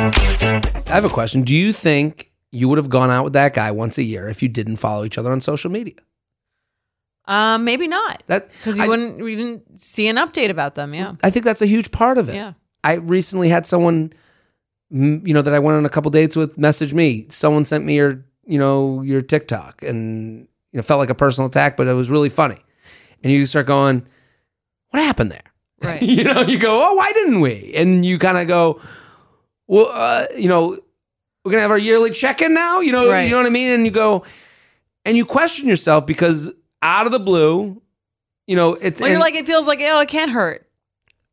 I 0.00 0.82
have 0.94 1.04
a 1.04 1.08
question. 1.08 1.42
Do 1.42 1.54
you 1.54 1.72
think 1.72 2.30
you 2.52 2.68
would 2.68 2.78
have 2.78 2.88
gone 2.88 3.10
out 3.10 3.24
with 3.24 3.32
that 3.32 3.52
guy 3.52 3.72
once 3.72 3.98
a 3.98 4.02
year 4.04 4.28
if 4.28 4.42
you 4.42 4.48
didn't 4.48 4.76
follow 4.76 5.04
each 5.04 5.18
other 5.18 5.32
on 5.32 5.40
social 5.40 5.70
media? 5.72 5.94
Um, 7.26 7.64
maybe 7.64 7.88
not 7.88 8.22
That 8.28 8.48
because 8.48 8.78
you 8.78 8.84
I- 8.84 8.88
wouldn't 8.88 9.18
we 9.22 9.34
didn't 9.36 9.80
see 9.80 10.06
an 10.06 10.16
update 10.16 10.50
about 10.50 10.76
them. 10.76 10.94
Yeah, 10.94 11.14
I 11.22 11.30
think 11.30 11.44
that's 11.44 11.60
a 11.62 11.66
huge 11.66 11.90
part 11.90 12.16
of 12.16 12.28
it. 12.28 12.36
yeah. 12.36 12.52
I 12.84 12.94
recently 12.94 13.48
had 13.48 13.66
someone, 13.66 14.12
you 14.90 15.34
know, 15.34 15.42
that 15.42 15.52
I 15.52 15.58
went 15.58 15.76
on 15.76 15.84
a 15.84 15.88
couple 15.90 16.10
dates 16.12 16.36
with 16.36 16.56
message 16.56 16.94
me. 16.94 17.26
Someone 17.28 17.64
sent 17.64 17.84
me 17.84 17.96
your, 17.96 18.24
you 18.46 18.58
know, 18.58 19.02
your 19.02 19.20
TikTok, 19.20 19.82
and 19.82 20.42
you 20.72 20.76
know, 20.78 20.82
felt 20.82 21.00
like 21.00 21.10
a 21.10 21.14
personal 21.14 21.48
attack, 21.48 21.76
but 21.76 21.88
it 21.88 21.92
was 21.92 22.08
really 22.08 22.28
funny. 22.30 22.56
And 23.24 23.32
you 23.32 23.44
start 23.46 23.66
going, 23.66 24.06
what 24.90 25.02
happened 25.02 25.32
there? 25.32 25.42
Right. 25.82 26.00
you 26.02 26.22
know, 26.24 26.42
you 26.42 26.58
go, 26.58 26.80
oh, 26.82 26.94
why 26.94 27.12
didn't 27.12 27.40
we? 27.40 27.72
And 27.74 28.06
you 28.06 28.18
kind 28.18 28.38
of 28.38 28.46
go, 28.46 28.80
well, 29.68 29.88
uh, 29.92 30.24
you 30.36 30.48
know, 30.48 30.78
we're 31.44 31.52
gonna 31.52 31.62
have 31.62 31.70
our 31.70 31.78
yearly 31.78 32.10
check-in 32.10 32.52
now. 32.52 32.80
You 32.80 32.90
know, 32.92 33.08
Right. 33.08 33.22
you 33.24 33.30
know 33.30 33.36
what 33.36 33.46
I 33.46 33.50
mean? 33.50 33.70
And 33.70 33.84
you 33.84 33.90
go, 33.92 34.24
and 35.04 35.16
you 35.16 35.24
question 35.24 35.68
yourself 35.68 36.04
because 36.06 36.50
out 36.82 37.06
of 37.06 37.12
the 37.12 37.20
blue, 37.20 37.80
you 38.46 38.56
know, 38.56 38.74
it's 38.74 39.00
When 39.00 39.10
you're 39.12 39.20
like, 39.20 39.34
it 39.34 39.46
feels 39.46 39.66
like, 39.66 39.80
oh, 39.82 40.00
it 40.00 40.08
can't 40.08 40.30
hurt. 40.32 40.66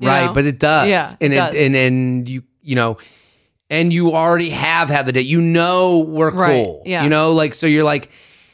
right, 0.02 0.26
know? 0.28 0.34
but 0.34 0.46
it 0.46 0.60
does. 0.60 0.88
Yeah, 0.90 1.10
and 1.22 1.34
it 1.34 1.36
does. 1.38 1.56
and 1.56 1.76
and 1.76 2.30
you 2.30 2.44
you 2.62 2.76
know, 2.76 2.98
and 3.70 3.92
you 3.94 4.14
already 4.14 4.50
have 4.50 4.90
had 4.90 5.06
the 5.06 5.12
date. 5.14 5.26
You 5.26 5.40
know 5.42 6.00
we're 6.08 6.32
Right, 6.32 6.64
cool. 6.66 6.84
yeah. 6.86 7.04
You 7.04 7.10
know, 7.10 7.32
like 7.32 7.54
so 7.54 7.68
you're 7.68 7.84
like, 7.86 8.10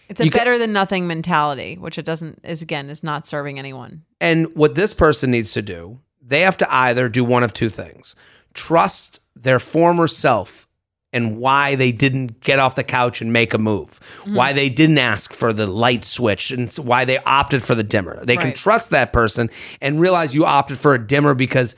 It's 0.09 0.19
a 0.21 0.25
You 0.25 0.31
ca- 0.31 0.37
better 0.39 0.57
than 0.59 0.73
nothing 0.73 1.07
mentality, 1.07 1.75
which 1.79 1.97
it 1.97 2.05
doesn't 2.05 2.39
is 2.43 2.61
again 2.61 2.89
is 2.89 3.03
not 3.03 3.25
serving 3.25 3.57
anyone. 3.57 4.03
and 4.19 4.53
what 4.55 4.75
this 4.75 4.93
person 4.93 5.31
needs 5.31 5.53
to 5.53 5.61
do, 5.63 5.99
they 6.21 6.41
have 6.41 6.57
to 6.57 6.71
either 6.73 7.09
do 7.09 7.23
one 7.23 7.41
of 7.43 7.53
two 7.53 7.69
things: 7.69 8.15
trust 8.53 9.19
their 9.35 9.59
former 9.59 10.07
self 10.07 10.67
and 11.13 11.37
why 11.37 11.75
they 11.75 11.91
didn't 11.91 12.39
get 12.39 12.57
off 12.59 12.75
the 12.75 12.83
couch 12.85 13.21
and 13.21 13.33
make 13.33 13.53
a 13.53 13.57
move, 13.57 13.99
Mm-hmm. 14.21 14.35
why 14.35 14.53
they 14.53 14.69
didn't 14.69 14.97
ask 14.97 15.33
for 15.33 15.51
the 15.51 15.67
light 15.67 16.05
switch, 16.05 16.51
and 16.51 16.71
why 16.75 17.03
they 17.05 17.17
opted 17.19 17.63
for 17.63 17.75
the 17.75 17.83
dimmer. 17.83 18.23
They 18.23 18.37
can 18.37 18.53
trust 18.53 18.91
that 18.91 19.11
person 19.11 19.49
and 19.81 19.99
realize 19.99 20.33
you 20.33 20.45
opted 20.45 20.77
for 20.77 20.93
a 20.95 21.05
dimmer 21.05 21.33
because 21.33 21.75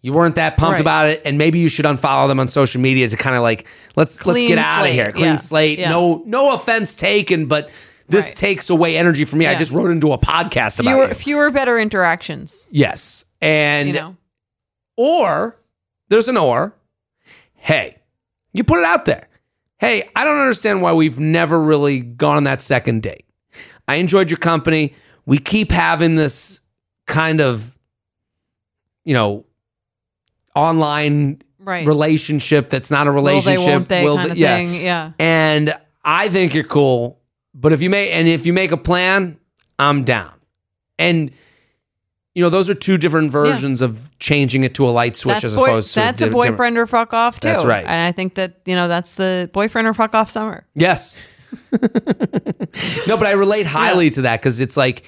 you 0.00 0.12
weren't 0.12 0.34
that 0.34 0.56
pumped 0.56 0.72
Right. 0.72 0.80
about 0.80 1.06
it, 1.10 1.22
and 1.24 1.38
maybe 1.38 1.60
you 1.60 1.68
should 1.68 1.84
unfollow 1.84 2.26
them 2.26 2.40
on 2.40 2.48
social 2.48 2.80
media 2.80 3.08
to 3.08 3.16
kind 3.16 3.36
of 3.36 3.42
like 3.42 3.68
let's 3.94 4.16
let's 4.26 4.36
Clean 4.38 4.48
get 4.48 4.58
out 4.58 4.84
of 4.84 4.92
here, 4.92 5.12
clean 5.12 5.26
Yeah. 5.26 5.36
slate. 5.36 5.78
Yeah. 5.78 5.90
No 5.90 6.22
no 6.26 6.54
offense 6.54 6.94
taken, 6.94 7.46
but. 7.46 7.70
This 8.08 8.26
Right. 8.30 8.36
takes 8.36 8.68
away 8.68 8.98
energy 8.98 9.24
from 9.24 9.38
me. 9.38 9.46
I 9.46 9.54
just 9.54 9.70
wrote 9.72 9.90
into 9.90 10.12
a 10.12 10.18
podcast 10.18 10.80
about 10.80 10.94
Fewer 10.96 11.08
you. 11.08 11.14
fewer 11.14 11.50
better 11.50 11.78
interactions. 11.78 12.66
Yes. 12.70 13.24
And 13.40 13.88
You 13.88 13.94
know. 13.94 14.16
or 14.96 15.56
there's 16.08 16.28
an 16.28 16.36
or. 16.36 16.74
Hey, 17.62 17.98
you 18.52 18.64
put 18.64 18.78
it 18.80 18.84
out 18.84 19.04
there. 19.04 19.28
Hey, 19.78 20.08
I 20.16 20.24
don't 20.24 20.38
understand 20.38 20.82
why 20.82 20.92
we've 20.94 21.20
never 21.20 21.60
really 21.60 22.00
gone 22.00 22.36
on 22.36 22.44
that 22.44 22.60
second 22.60 23.02
date. 23.04 23.24
I 23.86 23.96
enjoyed 23.96 24.30
your 24.30 24.38
company. 24.38 24.94
We 25.26 25.38
keep 25.38 25.70
having 25.70 26.16
this 26.16 26.60
kind 27.06 27.40
of, 27.40 27.78
you 29.04 29.14
know, 29.14 29.44
online 30.56 31.42
Right. 31.60 31.86
relationship 31.86 32.68
that's 32.70 32.90
not 32.90 33.06
a 33.06 33.12
Will 33.12 33.22
they, 33.22 33.30
relationship. 33.34 33.66
won't 33.68 33.88
they 33.88 34.04
Will 34.04 34.16
kind 34.16 34.26
they- 34.28 34.32
of 34.32 34.38
yeah. 34.38 34.56
thing. 34.56 34.74
Yeah. 34.74 35.12
And 35.20 35.74
I 36.04 36.28
think 36.30 36.54
you're 36.54 36.64
cool. 36.64 37.20
But 37.54 37.72
if 37.72 37.80
you 37.82 37.90
make 37.90 38.10
and 38.12 38.26
if 38.26 38.44
you 38.46 38.52
make 38.52 38.72
a 38.72 38.76
plan, 38.76 39.36
I'm 39.78 40.02
down. 40.02 40.32
And 40.98 41.30
you 42.34 42.42
know, 42.42 42.48
those 42.50 42.70
are 42.70 42.74
two 42.74 42.96
different 42.98 43.30
versions 43.30 43.82
of 43.82 44.10
changing 44.18 44.64
it 44.64 44.74
to 44.76 44.86
a 44.86 44.90
light 44.90 45.16
switch 45.16 45.34
That's, 45.42 45.44
as 45.44 45.56
boy- 45.56 45.64
opposed 45.64 45.94
to 45.94 46.00
that's 46.00 46.20
a 46.22 46.24
dimmer. 46.30 46.32
boyfriend 46.42 46.78
or 46.78 46.86
fuck 46.86 47.12
off 47.12 47.40
too. 47.40 47.48
That's 47.48 47.64
right. 47.64 47.84
And 47.84 48.08
I 48.08 48.12
think 48.12 48.34
that, 48.34 48.60
you 48.64 48.74
know, 48.74 48.88
that's 48.88 49.14
the 49.14 49.50
boyfriend 49.52 49.86
or 49.86 49.92
fuck 49.94 50.14
off 50.14 50.30
summer. 50.30 50.64
Yes. 50.74 51.22
no, 53.06 53.16
but 53.16 53.26
I 53.26 53.32
relate 53.32 53.66
highly 53.66 54.10
to 54.10 54.22
that 54.22 54.40
because 54.40 54.60
it's 54.60 54.76
like 54.76 55.04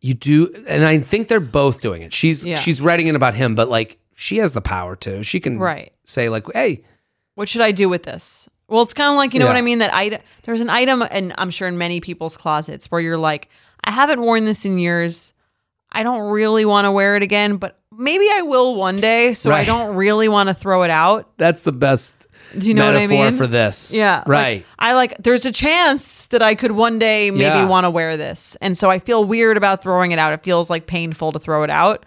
you 0.00 0.14
do, 0.14 0.52
and 0.68 0.84
I 0.84 0.98
think 0.98 1.28
they're 1.28 1.40
both 1.40 1.80
doing 1.80 2.02
it. 2.02 2.12
She's 2.12 2.44
Yeah. 2.44 2.56
she's 2.56 2.80
writing 2.80 3.06
it 3.08 3.14
about 3.14 3.34
him, 3.34 3.54
but 3.54 3.68
like 3.68 3.98
she 4.16 4.38
has 4.38 4.52
the 4.52 4.60
power 4.60 4.96
to. 4.96 5.22
She 5.22 5.40
can 5.40 5.58
Right. 5.58 5.92
say 6.04 6.28
like, 6.28 6.44
"Hey, 6.52 6.84
What 7.34 7.48
should 7.48 7.60
I 7.62 7.72
do 7.72 7.88
with 7.88 8.02
this? 8.02 8.48
Well, 8.68 8.82
it's 8.82 8.94
kind 8.94 9.10
of 9.10 9.16
like, 9.16 9.34
you 9.34 9.40
know 9.40 9.46
what 9.46 9.56
I 9.56 9.60
mean? 9.62 9.78
That 9.78 9.90
I 9.92 10.20
there's 10.44 10.60
an 10.60 10.70
item 10.70 11.02
and 11.10 11.34
I'm 11.38 11.50
sure 11.50 11.68
in 11.68 11.76
many 11.78 12.00
people's 12.00 12.36
closets 12.36 12.90
where 12.90 13.00
you're 13.00 13.18
like, 13.18 13.48
I 13.84 13.90
haven't 13.90 14.20
worn 14.20 14.44
this 14.44 14.64
in 14.64 14.78
years. 14.78 15.34
I 15.92 16.02
don't 16.02 16.22
really 16.30 16.64
want 16.64 16.86
to 16.86 16.92
wear 16.92 17.16
it 17.16 17.22
again, 17.22 17.56
but 17.56 17.78
maybe 17.96 18.26
I 18.32 18.42
will 18.42 18.74
one 18.76 18.96
day. 19.00 19.34
So 19.34 19.52
I 19.52 19.64
don't 19.64 19.94
really 19.94 20.28
want 20.28 20.48
to 20.48 20.54
throw 20.54 20.82
it 20.82 20.90
out. 20.90 21.30
that's 21.38 21.62
the 21.62 21.72
best." 21.72 22.26
Do 22.58 22.68
you 22.68 22.74
know 22.74 22.84
what 22.84 22.96
I 22.96 23.06
mean? 23.06 23.32
for 23.32 23.46
this? 23.46 23.94
Yeah. 23.94 24.18
like, 24.18 24.28
right. 24.28 24.66
I 24.78 24.92
like 24.92 25.16
there's 25.18 25.46
a 25.46 25.52
chance 25.52 26.26
that 26.28 26.42
I 26.42 26.54
could 26.54 26.72
one 26.72 26.98
day 26.98 27.30
maybe 27.30 27.42
Yeah. 27.44 27.64
want 27.66 27.84
to 27.84 27.90
wear 27.90 28.18
this. 28.18 28.58
And 28.60 28.76
so 28.76 28.90
I 28.90 28.98
feel 28.98 29.24
weird 29.24 29.56
about 29.56 29.82
throwing 29.82 30.10
it 30.12 30.18
out. 30.18 30.32
It 30.34 30.42
feels 30.42 30.68
like 30.68 30.86
painful 30.86 31.32
to 31.32 31.38
throw 31.38 31.62
it 31.62 31.70
out. 31.70 32.04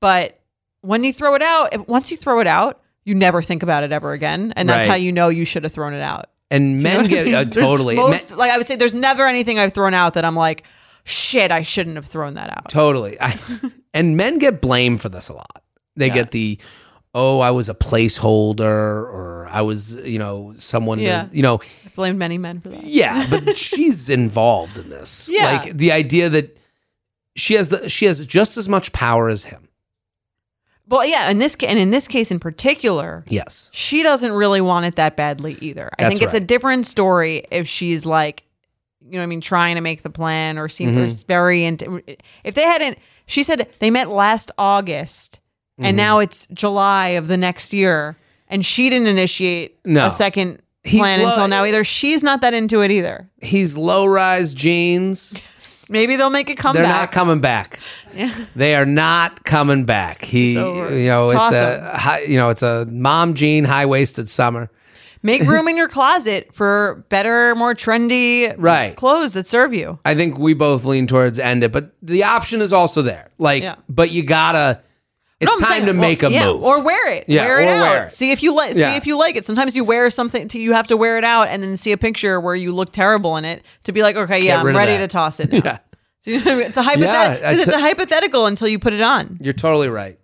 But 0.00 0.40
when 0.80 1.04
you 1.04 1.12
throw 1.12 1.34
it 1.36 1.42
out, 1.42 1.86
once 1.88 2.10
you 2.10 2.16
throw 2.16 2.40
it 2.40 2.46
out, 2.48 2.80
you 3.04 3.14
never 3.14 3.40
think 3.40 3.62
about 3.62 3.84
it 3.84 3.92
ever 3.92 4.12
again. 4.12 4.52
And 4.56 4.68
that's 4.68 4.82
Right. 4.84 4.88
how 4.90 4.94
you 4.96 5.12
know 5.12 5.28
you 5.28 5.44
should 5.44 5.62
have 5.64 5.72
thrown 5.72 5.92
it 5.94 6.02
out. 6.02 6.26
and 6.50 6.80
Do 6.80 6.88
you 6.88 6.92
know 6.94 6.96
men 6.98 7.04
I 7.06 7.08
get 7.08 7.26
mean? 7.26 7.34
uh, 7.36 7.44
totally 7.44 7.94
most- 7.96 8.30
men- 8.30 8.38
like 8.38 8.50
I 8.50 8.58
would 8.58 8.66
say 8.68 8.74
there's 8.76 8.94
never 8.94 9.26
anything 9.26 9.58
I've 9.58 9.72
thrown 9.74 9.94
out 9.94 10.14
that 10.14 10.24
I'm 10.24 10.36
like, 10.36 10.64
shit, 11.04 11.52
I 11.52 11.62
shouldn't 11.62 11.96
have 11.96 12.06
thrown 12.06 12.34
that 12.34 12.50
out. 12.50 12.68
Totally. 12.68 13.20
I, 13.20 13.38
and 13.94 14.16
men 14.16 14.38
get 14.38 14.60
blamed 14.60 15.00
for 15.02 15.08
this 15.08 15.28
a 15.28 15.34
lot. 15.34 15.62
They 15.96 16.08
Yeah. 16.08 16.14
get 16.14 16.30
the, 16.32 16.58
oh, 17.14 17.40
I 17.40 17.50
was 17.52 17.68
a 17.68 17.74
placeholder 17.74 18.60
or 18.62 19.48
I 19.50 19.60
was, 19.62 19.94
you 19.96 20.18
know, 20.18 20.54
someone, 20.58 20.98
Yeah. 20.98 21.28
you 21.32 21.42
know, 21.42 21.60
I've 21.84 21.94
blamed 21.94 22.18
many 22.18 22.38
men 22.38 22.60
for 22.60 22.70
that. 22.70 22.82
yeah, 22.84 23.26
but 23.30 23.56
she's 23.58 24.10
involved 24.10 24.78
in 24.78 24.88
this. 24.88 25.28
Yeah. 25.32 25.62
Like 25.62 25.76
the 25.76 25.92
idea 25.92 26.28
that 26.30 26.56
she 27.36 27.54
has 27.54 27.68
the, 27.68 27.88
she 27.88 28.06
has 28.06 28.24
just 28.26 28.56
as 28.56 28.68
much 28.68 28.92
power 28.92 29.28
as 29.28 29.44
him. 29.44 29.68
But 30.86 31.08
yeah, 31.08 31.30
in 31.30 31.38
this 31.38 31.56
and 31.66 31.78
in 31.78 31.90
this 31.90 32.06
case 32.06 32.30
in 32.30 32.38
particular, 32.38 33.24
Yes. 33.26 33.70
she 33.72 34.02
doesn't 34.02 34.32
really 34.32 34.60
want 34.60 34.84
it 34.86 34.96
that 34.96 35.16
badly 35.16 35.56
either. 35.60 35.90
I 35.98 36.02
That's 36.04 36.12
think 36.18 36.22
it's 36.22 36.34
a 36.34 36.40
different 36.40 36.86
story 36.86 37.46
if 37.50 37.66
she's 37.66 38.04
like, 38.04 38.42
you 39.04 39.12
know, 39.12 39.18
what 39.18 39.22
I 39.24 39.26
mean, 39.26 39.40
trying 39.40 39.74
to 39.76 39.80
make 39.80 40.02
the 40.02 40.10
plan 40.10 40.58
or 40.58 40.68
seem 40.68 40.90
Mm-hmm. 40.94 41.26
very 41.28 41.64
into. 41.64 42.02
If 42.44 42.54
they 42.54 42.62
hadn't, 42.62 42.98
she 43.26 43.42
said 43.42 43.68
they 43.78 43.90
met 43.90 44.08
last 44.10 44.50
August, 44.58 45.40
Mm-hmm. 45.78 45.84
and 45.86 45.96
now 45.96 46.18
it's 46.20 46.46
July 46.52 47.08
of 47.08 47.26
the 47.28 47.36
next 47.36 47.74
year, 47.74 48.16
and 48.48 48.64
she 48.64 48.88
didn't 48.90 49.08
initiate 49.08 49.76
No. 49.84 50.06
a 50.06 50.10
second 50.10 50.60
He's 50.84 51.00
plan 51.00 51.20
until 51.20 51.48
now 51.48 51.64
either. 51.64 51.82
She's 51.82 52.22
not 52.22 52.42
that 52.42 52.54
into 52.54 52.80
it 52.82 52.90
either. 52.92 53.28
He's 53.42 53.76
low 53.76 54.06
rise 54.06 54.54
jeans. 54.54 55.34
Maybe 55.88 56.14
they'll 56.16 56.30
make 56.30 56.48
it 56.48 56.56
come 56.56 56.74
They're 56.74 56.84
back. 56.84 57.00
not 57.08 57.12
coming 57.12 57.40
back. 57.40 57.80
Yeah. 58.14 58.32
They 58.54 58.76
are 58.76 58.86
not 58.86 59.42
coming 59.44 59.84
back. 59.84 60.22
He, 60.24 60.52
you 60.52 61.06
know, 61.08 61.28
Toss 61.30 61.50
it's 61.52 61.60
a, 61.60 62.24
you 62.30 62.36
know, 62.36 62.50
it's 62.50 62.62
a 62.62 62.86
mom 62.88 63.34
jean, 63.34 63.64
high 63.64 63.86
waisted 63.86 64.28
summer. 64.28 64.70
Make 65.24 65.42
room 65.42 65.66
in 65.68 65.76
your 65.76 65.88
closet 65.88 66.50
for 66.54 67.04
better, 67.08 67.54
more 67.56 67.74
trendy 67.74 68.54
Right. 68.58 68.94
clothes 68.94 69.32
that 69.32 69.46
serve 69.46 69.72
you. 69.74 69.98
I 70.04 70.14
think 70.14 70.38
we 70.38 70.52
both 70.54 70.84
lean 70.84 71.06
towards 71.06 71.38
end 71.40 71.64
it, 71.64 71.72
but 71.72 71.92
the 72.02 72.24
option 72.24 72.60
is 72.60 72.72
also 72.72 73.02
there. 73.02 73.30
Like, 73.38 73.62
Yeah. 73.62 73.76
but 73.88 74.12
you 74.12 74.22
gotta. 74.22 74.80
It's 75.40 75.50
No, 75.50 75.58
time 75.58 75.68
saying, 75.68 75.86
to 75.86 75.92
well, 75.92 76.00
make 76.00 76.22
a 76.22 76.30
yeah, 76.30 76.44
move, 76.46 76.62
or 76.62 76.80
wear 76.82 77.10
it. 77.10 77.24
Yeah, 77.26 77.44
wear 77.46 77.58
it 77.60 77.68
out. 77.68 77.80
wear 77.80 78.04
it. 78.04 78.10
See 78.10 78.30
if 78.30 78.42
you 78.42 78.54
like. 78.54 78.74
Yeah. 78.76 78.92
See 78.92 78.96
if 78.96 79.06
you 79.06 79.18
like 79.18 79.36
it. 79.36 79.44
Sometimes 79.44 79.74
you 79.74 79.84
wear 79.84 80.08
something. 80.10 80.46
To, 80.48 80.60
you 80.60 80.72
have 80.74 80.86
to 80.86 80.96
wear 80.96 81.18
it 81.18 81.24
out 81.24 81.48
and 81.48 81.62
then 81.62 81.76
see 81.76 81.90
a 81.92 81.96
picture 81.98 82.38
where 82.38 82.54
you 82.54 82.72
look 82.72 82.92
terrible 82.92 83.36
in 83.36 83.44
it 83.44 83.62
to 83.84 83.92
be 83.92 84.02
like, 84.02 84.16
okay, 84.16 84.38
yeah, 84.38 84.62
Get 84.62 84.66
I'm 84.66 84.76
ready 84.76 84.96
to 84.98 85.08
toss 85.08 85.40
it. 85.40 85.50
Now. 85.52 85.60
Yeah. 85.64 85.78
So, 86.20 86.30
you 86.30 86.38
know 86.38 86.44
what 86.44 86.52
I 86.52 86.56
mean? 86.56 86.66
It's 86.68 86.76
a 86.76 86.82
hypothetical. 86.82 87.42
Yeah, 87.42 87.50
it's 87.52 87.68
a 87.68 87.74
a- 87.76 87.80
hypothetical 87.80 88.46
until 88.46 88.68
you 88.68 88.78
put 88.78 88.92
it 88.94 89.00
on. 89.02 89.36
You're 89.40 89.52
totally 89.52 89.88
right. 89.88 90.18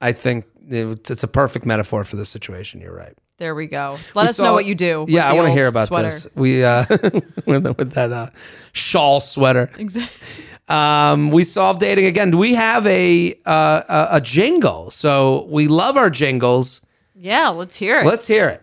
I 0.00 0.12
think 0.12 0.44
it's 0.68 1.10
it's 1.10 1.22
a 1.24 1.28
perfect 1.28 1.66
metaphor 1.66 2.04
for 2.04 2.16
this 2.16 2.30
situation. 2.30 2.80
You're 2.80 2.94
right. 2.96 3.12
There 3.42 3.56
we 3.56 3.66
go. 3.66 3.98
Let 4.14 4.22
We 4.22 4.28
us 4.28 4.36
saw- 4.36 4.44
know 4.44 4.52
what 4.52 4.66
you 4.66 4.76
do. 4.76 5.00
with 5.00 5.10
Yeah, 5.10 5.28
I 5.28 5.32
want 5.32 5.48
to 5.48 5.52
hear 5.52 5.66
about 5.66 5.88
sweater. 5.88 6.10
this. 6.10 6.28
We 6.36 6.62
uh, 6.62 6.84
with, 7.44 7.76
with 7.76 7.90
that 7.94 8.12
uh, 8.12 8.28
shawl 8.70 9.18
sweater. 9.18 9.68
Exactly. 9.78 10.44
Um, 10.68 11.32
we 11.32 11.42
solved 11.42 11.80
dating 11.80 12.06
again. 12.06 12.38
We 12.38 12.54
have 12.54 12.86
a, 12.86 13.34
uh, 13.44 13.82
a 13.88 14.08
a 14.18 14.20
jingle? 14.20 14.90
So 14.90 15.46
we 15.50 15.66
love 15.66 15.96
our 15.96 16.08
jingles. 16.08 16.82
Yeah, 17.16 17.48
let's 17.48 17.74
hear 17.74 17.98
it. 17.98 18.06
Let's 18.06 18.28
hear 18.28 18.48
it. 18.48 18.62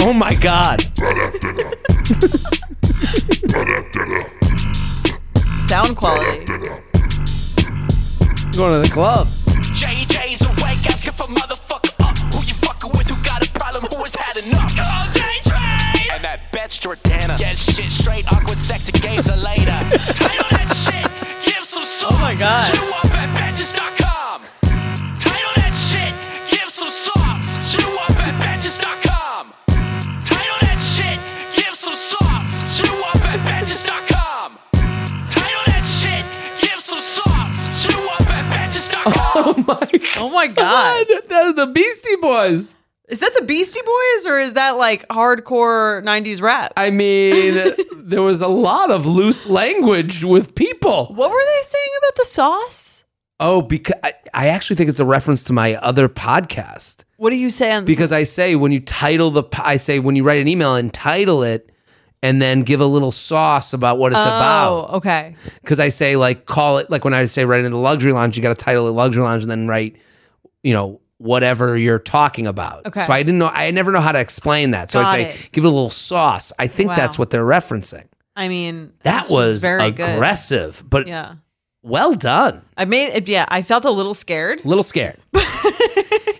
Oh 0.00 0.12
my 0.12 0.34
god! 0.34 0.80
Sound 5.68 5.96
quality. 5.96 6.44
Going 8.56 8.82
to 8.82 8.88
the 8.88 8.90
club. 8.92 9.28
JJ's 9.78 10.42
awake, 10.42 10.84
asking 10.90 11.12
for 11.12 11.24
motherfucker 11.24 11.67
Who 13.78 13.86
got 13.86 13.92
a 13.92 13.96
problem? 13.96 13.98
Who 13.98 14.02
has 14.02 14.14
had 14.16 14.36
enough? 14.46 14.76
Call 14.76 15.06
JJ! 15.14 16.14
And 16.14 16.24
that 16.24 16.52
bitch 16.52 16.80
Jordana. 16.80 17.38
Get 17.38 17.56
shit 17.56 17.92
straight, 17.92 18.26
awkward 18.32 18.58
sex 18.58 18.88
and 18.88 19.00
games 19.00 19.30
are 19.30 19.36
later. 19.36 19.78
Title 20.14 20.46
that 20.50 20.66
shit, 20.74 21.06
give 21.44 21.62
some 21.62 21.82
oh 21.82 21.86
sauce. 21.86 22.12
Oh 22.12 22.18
my 22.18 22.34
God. 22.34 22.74
Show 22.74 22.88
up 22.90 23.04
at 23.14 23.28
betches.com. 23.38 24.42
Title 25.18 25.52
that 25.56 25.74
shit, 25.74 26.14
give 26.50 26.68
some 26.68 26.88
sauce. 26.88 27.58
Show 27.70 27.88
up 28.02 28.18
at 28.18 28.34
betches.com. 28.42 29.52
Title 30.24 30.58
that 30.62 30.78
shit, 30.80 31.20
give 31.54 31.74
some 31.74 31.92
sauce. 31.92 32.64
Show 32.74 32.94
up 33.08 33.22
at 33.22 33.38
betches.com. 33.46 34.58
Title 35.30 35.62
that 35.66 35.84
shit, 35.86 36.26
give 36.60 36.80
some 36.80 36.98
sauce. 36.98 37.68
Show 37.80 38.10
up 38.10 38.28
at 38.28 38.44
betches.com. 38.54 39.18
Oh 39.40 39.54
my 39.62 39.86
god! 39.86 40.16
Oh 40.16 40.28
my 40.30 40.46
god. 40.48 41.06
They're 41.28 41.52
the 41.52 41.66
Beastie 41.66 42.16
Boys. 42.16 42.74
Is 43.08 43.20
that 43.20 43.34
the 43.38 43.42
Beastie 43.42 43.80
Boys 43.84 44.26
or 44.26 44.38
is 44.38 44.54
that 44.54 44.76
like 44.76 45.08
hardcore 45.08 46.02
90s 46.04 46.42
rap? 46.42 46.74
I 46.76 46.90
mean, 46.90 47.72
there 47.96 48.22
was 48.22 48.42
a 48.42 48.48
lot 48.48 48.90
of 48.90 49.06
loose 49.06 49.46
language 49.46 50.24
with 50.24 50.54
people. 50.54 51.06
what 51.14 51.30
were 51.30 51.36
they 51.36 51.62
saying 51.66 51.90
about 52.02 52.16
the 52.16 52.26
sauce? 52.26 53.04
Oh, 53.40 53.62
because 53.62 53.94
I, 54.02 54.12
I 54.34 54.48
actually 54.48 54.76
think 54.76 54.90
it's 54.90 55.00
a 55.00 55.06
reference 55.06 55.44
to 55.44 55.52
my 55.52 55.76
other 55.76 56.08
podcast. 56.08 57.04
What 57.16 57.30
do 57.30 57.36
you 57.36 57.50
say 57.50 57.72
on 57.72 57.84
Because 57.84 58.12
I 58.12 58.24
say 58.24 58.56
when 58.56 58.72
you 58.72 58.80
title 58.80 59.30
the, 59.30 59.44
I 59.62 59.76
say 59.76 60.00
when 60.00 60.14
you 60.14 60.22
write 60.22 60.42
an 60.42 60.48
email 60.48 60.74
and 60.74 60.92
title 60.92 61.42
it, 61.42 61.70
and 62.22 62.42
then 62.42 62.62
give 62.62 62.80
a 62.80 62.86
little 62.86 63.12
sauce 63.12 63.72
about 63.72 63.98
what 63.98 64.10
it's 64.12 64.20
about. 64.20 64.88
Oh, 64.90 64.96
okay. 64.96 65.36
Because 65.60 65.78
I 65.78 65.88
say 65.88 66.16
like 66.16 66.46
call 66.46 66.78
it 66.78 66.90
like 66.90 67.04
when 67.04 67.14
I 67.14 67.24
say 67.26 67.44
write 67.44 67.64
in 67.64 67.70
the 67.70 67.78
luxury 67.78 68.12
lounge, 68.12 68.36
you 68.36 68.42
got 68.42 68.56
to 68.56 68.64
title 68.64 68.88
it 68.88 68.90
luxury 68.90 69.22
lounge 69.22 69.44
and 69.44 69.50
then 69.50 69.68
write, 69.68 69.96
you 70.64 70.72
know, 70.72 71.00
whatever 71.18 71.76
you're 71.76 71.98
talking 71.98 72.46
about. 72.46 72.86
Okay. 72.86 73.02
So 73.02 73.12
I 73.12 73.22
didn't 73.22 73.38
know. 73.38 73.48
I 73.52 73.70
never 73.72 73.92
know 73.92 74.00
how 74.00 74.12
to 74.12 74.20
explain 74.20 74.70
that. 74.72 74.90
So 74.90 75.00
Got 75.00 75.14
I 75.14 75.24
say 75.24 75.30
it. 75.30 75.48
give 75.52 75.64
it 75.64 75.66
a 75.66 75.70
little 75.70 75.90
sauce. 75.90 76.52
I 76.58 76.66
think 76.68 76.90
Wow. 76.90 76.96
that's 76.96 77.18
what 77.18 77.30
they're 77.30 77.44
referencing. 77.44 78.04
I 78.36 78.48
mean, 78.48 78.92
That 79.02 79.28
was, 79.28 79.60
very 79.60 79.90
good. 79.90 80.08
aggressive, 80.14 80.82
but 80.88 81.08
Yeah. 81.08 81.34
well 81.82 82.14
done. 82.14 82.62
I 82.76 82.84
made 82.84 83.12
it. 83.14 83.28
Yeah. 83.28 83.46
I 83.48 83.62
felt 83.62 83.84
a 83.84 83.90
little 83.90 84.14
scared. 84.14 84.64
A 84.64 84.68
little 84.68 84.84
scared. 84.84 85.16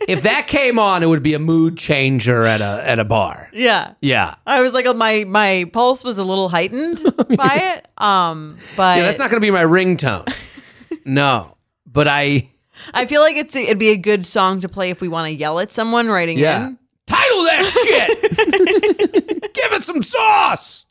if 0.09 0.23
that 0.23 0.47
came 0.47 0.79
on, 0.79 1.03
it 1.03 1.07
would 1.07 1.23
be 1.23 1.35
a 1.35 1.39
mood 1.39 1.77
changer 1.77 2.45
at 2.47 2.61
a 2.61 2.81
at 2.85 2.99
a 2.99 3.05
bar. 3.05 3.51
Yeah. 3.53 3.95
Yeah. 4.01 4.35
I 4.47 4.61
was 4.61 4.73
like, 4.75 4.87
oh, 4.87 4.95
my 4.95 5.25
my 5.25 5.69
pulse 5.73 6.05
was 6.05 6.19
a 6.19 6.25
little 6.25 6.49
heightened 6.49 7.03
by 7.37 7.79
it. 7.79 7.89
Um, 8.03 8.59
but 8.77 8.99
Yeah, 8.99 9.05
that's 9.07 9.19
not 9.19 9.31
going 9.31 9.41
to 9.41 9.45
be 9.47 9.51
my 9.51 9.65
ringtone. 9.65 10.33
no. 11.05 11.57
But 11.91 12.07
I 12.09 12.51
I 12.95 13.07
feel 13.07 13.21
like 13.21 13.37
it's 13.37 13.55
it'd 13.57 13.79
be 13.79 13.91
a 13.91 13.97
good 13.97 14.27
song 14.27 14.61
to 14.61 14.69
play 14.69 14.91
if 14.91 15.01
we 15.01 15.09
want 15.09 15.27
to 15.27 15.33
yell 15.35 15.59
at 15.61 15.73
someone 15.73 16.09
writing 16.09 16.39
yeah. 16.39 16.69
in. 16.69 16.79
Title 17.07 17.45
that 17.45 17.71
shit. 17.71 19.53
Give 19.55 19.73
it 19.73 19.85
some 19.85 20.03
sauce. 20.03 20.85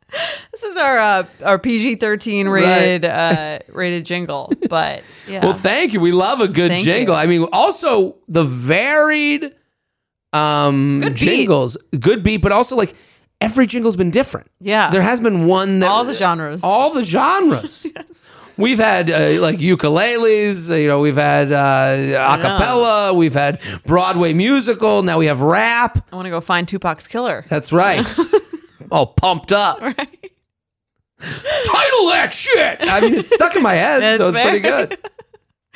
This 0.51 0.63
is 0.63 0.77
our 0.77 0.97
uh, 0.97 1.23
our 1.43 1.59
PG 1.59 1.95
thirteen 1.95 2.47
rated 2.47 3.05
uh, 3.05 3.59
rated 3.69 4.05
jingle, 4.05 4.51
but 4.69 5.03
yeah, 5.27 5.43
Well, 5.43 5.53
thank 5.53 5.93
you. 5.93 5.99
We 5.99 6.11
love 6.11 6.39
a 6.41 6.47
good 6.47 6.71
Thank 6.71 6.85
jingle. 6.85 7.15
you. 7.15 7.21
I 7.21 7.25
mean, 7.27 7.47
also 7.51 8.17
the 8.27 8.43
varied 8.43 9.53
um 10.33 11.01
Good 11.01 11.15
jingles, 11.15 11.77
good 11.99 12.23
beat, 12.23 12.37
but 12.37 12.51
also 12.51 12.75
like 12.75 12.95
every 13.41 13.67
jingle's 13.67 13.95
been 13.95 14.11
different. 14.11 14.49
Yeah. 14.59 14.89
There 14.89 15.01
has 15.01 15.19
been 15.19 15.45
one 15.45 15.79
that 15.79 15.87
all 15.89 16.03
the 16.03 16.13
genres. 16.13 16.63
all 16.63 16.93
the 16.93 17.03
genres. 17.03 17.87
We've 18.57 18.79
had 18.79 19.09
uh, 19.11 19.39
like 19.39 19.59
ukuleles, 19.59 20.75
you 20.81 20.87
know, 20.87 20.99
we've 20.99 21.15
had 21.15 21.51
uh, 21.51 22.35
a 22.35 22.41
cappella, 22.41 23.13
we've 23.13 23.35
had 23.35 23.61
Broadway 23.85 24.33
musical, 24.33 25.03
now 25.03 25.19
we 25.19 25.27
have 25.27 25.41
rap. 25.43 26.03
I 26.11 26.15
want 26.15 26.25
to 26.25 26.31
go 26.31 26.41
find 26.41 26.67
Tupac's 26.67 27.05
killer. 27.05 27.45
That's 27.49 27.71
right. 27.71 28.03
All 28.91 29.05
pumped 29.13 29.51
up. 29.51 29.79
Right. 29.79 30.31
Title 31.19 32.07
that 32.09 32.29
shit. 32.33 32.79
I 32.81 32.99
mean, 33.01 33.13
it's 33.13 33.31
stuck 33.33 33.55
in 33.55 33.61
my 33.61 33.75
head, 33.75 34.01
That's 34.01 34.23
so 34.23 34.29
it's 34.29 34.39
pretty 34.39 34.59
good. 34.59 34.97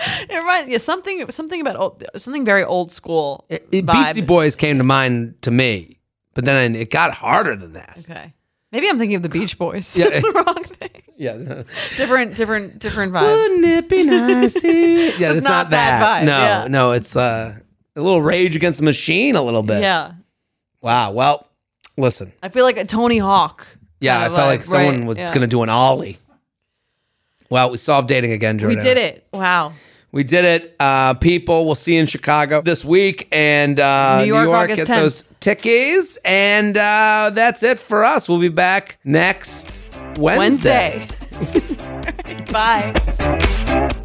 It 0.03 0.35
reminds 0.35 0.67
yeah 0.67 0.79
something 0.79 1.29
something 1.29 1.61
about 1.61 1.75
old, 1.75 2.03
something 2.17 2.43
very 2.43 2.63
old 2.63 2.91
school. 2.91 3.45
It- 3.49 3.67
it-. 3.71 3.85
Beastie 3.85 4.21
Boys 4.21 4.55
came 4.55 4.79
to 4.79 4.83
mind 4.83 5.39
to 5.43 5.51
me, 5.51 5.99
but 6.33 6.45
then 6.45 6.75
it 6.75 6.89
got 6.89 7.13
harder 7.13 7.55
than 7.55 7.73
that. 7.73 7.97
Okay, 7.99 8.33
maybe 8.71 8.89
I'm 8.89 8.97
thinking 8.97 9.15
of 9.15 9.21
the 9.21 9.29
Beach 9.29 9.57
Boys. 9.57 9.97
Yeah. 9.97 10.05
It's 10.11 10.21
the 10.25 10.33
wrong 10.33 10.63
thing. 10.63 10.89
Yeah. 11.17 11.37
Different, 11.97 12.35
different, 12.35 12.79
different 12.79 13.13
vibe. 13.13 13.31
Wouldn't 13.31 13.63
it 13.63 13.87
be 13.87 14.01
nice 14.01 14.55
to? 14.55 14.67
Yeah, 14.67 15.33
it's, 15.33 15.43
not, 15.43 15.49
not 15.49 15.69
that. 15.69 15.99
that 15.99 16.23
vibe, 16.23 16.25
No, 16.25 16.39
yeah. 16.39 16.67
no, 16.67 16.91
it's 16.93 17.15
uh, 17.15 17.59
a 17.95 18.01
little 18.01 18.23
Rage 18.23 18.55
Against 18.55 18.79
the 18.79 18.85
Machine, 18.85 19.35
a 19.35 19.41
little 19.43 19.61
bit. 19.61 19.81
Yeah, 19.81 20.13
Wow. 20.81 21.11
Well, 21.11 21.47
listen. 21.95 22.33
I 22.41 22.49
feel 22.49 22.65
like 22.65 22.77
a 22.77 22.85
Tony 22.85 23.19
Hawk. 23.19 23.67
Yeah, 23.99 24.19
I 24.19 24.29
felt 24.29 24.39
vibe, 24.39 24.45
like 24.47 24.63
someone 24.63 24.97
right, 24.99 25.07
was 25.07 25.17
yeah. 25.17 25.27
going 25.27 25.41
to 25.41 25.47
do 25.47 25.61
an 25.61 25.69
ollie. 25.69 26.17
Well, 27.51 27.69
we 27.69 27.77
solved 27.77 28.07
dating 28.07 28.31
again, 28.31 28.57
We 28.57 28.75
did 28.75 28.97
it. 28.97 29.27
Wow. 29.31 29.73
We 30.11 30.23
did 30.23 30.43
it. 30.45 30.75
Uh, 30.79 31.13
people, 31.13 31.65
we'll 31.65 31.75
see 31.75 31.95
you 31.95 32.01
in 32.01 32.05
Chicago 32.05 32.61
this 32.61 32.83
week 32.83 33.27
and 33.31 33.79
uh, 33.79 34.21
New 34.21 34.27
York, 34.35 34.49
August 34.49 34.77
get 34.77 34.87
10th. 34.87 34.99
those 35.01 35.23
tickies. 35.39 36.17
And 36.25 36.77
uh, 36.77 37.31
that's 37.33 37.63
it 37.63 37.79
for 37.79 38.03
us. 38.03 38.27
We'll 38.27 38.39
be 38.41 38.49
back 38.49 38.97
next 39.05 39.81
Wednesday. 40.17 41.07
Wednesday. 41.39 42.45
Bye. 42.51 42.93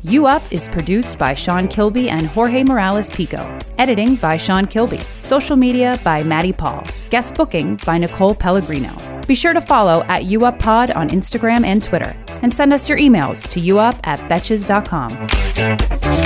You 0.03 0.27
Up 0.27 0.43
is 0.53 0.69
produced 0.69 1.19
by 1.19 1.35
Sean 1.35 1.67
Kilby 1.67 2.09
and 2.09 2.29
Jorge 2.29 2.63
Morales 2.63 3.11
Pico. 3.11 3.59
Editing 3.79 4.15
by 4.15 4.37
Sean 4.37 4.67
Kilby. 4.67 5.01
Social 5.19 5.57
media 5.57 5.99
by 6.05 6.23
Maddie 6.23 6.53
Paul. 6.53 6.87
Guest 7.11 7.35
booking 7.35 7.81
by 7.85 7.99
Nicole 7.99 8.35
Pellegrino. 8.35 8.97
Be 9.27 9.35
sure 9.35 9.53
to 9.53 9.61
follow 9.61 10.05
at 10.05 10.25
You 10.25 10.45
Up 10.45 10.61
Pod 10.61 10.93
on 10.93 11.09
Instagram 11.11 11.65
and 11.65 11.83
Twitter. 11.83 12.17
And 12.43 12.53
send 12.53 12.73
us 12.73 12.89
your 12.89 12.99
emails 12.99 13.49
to 13.51 13.61
youup 13.61 13.99
at 14.05 14.19
betches.com. 14.29 16.26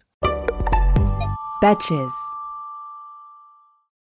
Betches. 1.61 2.30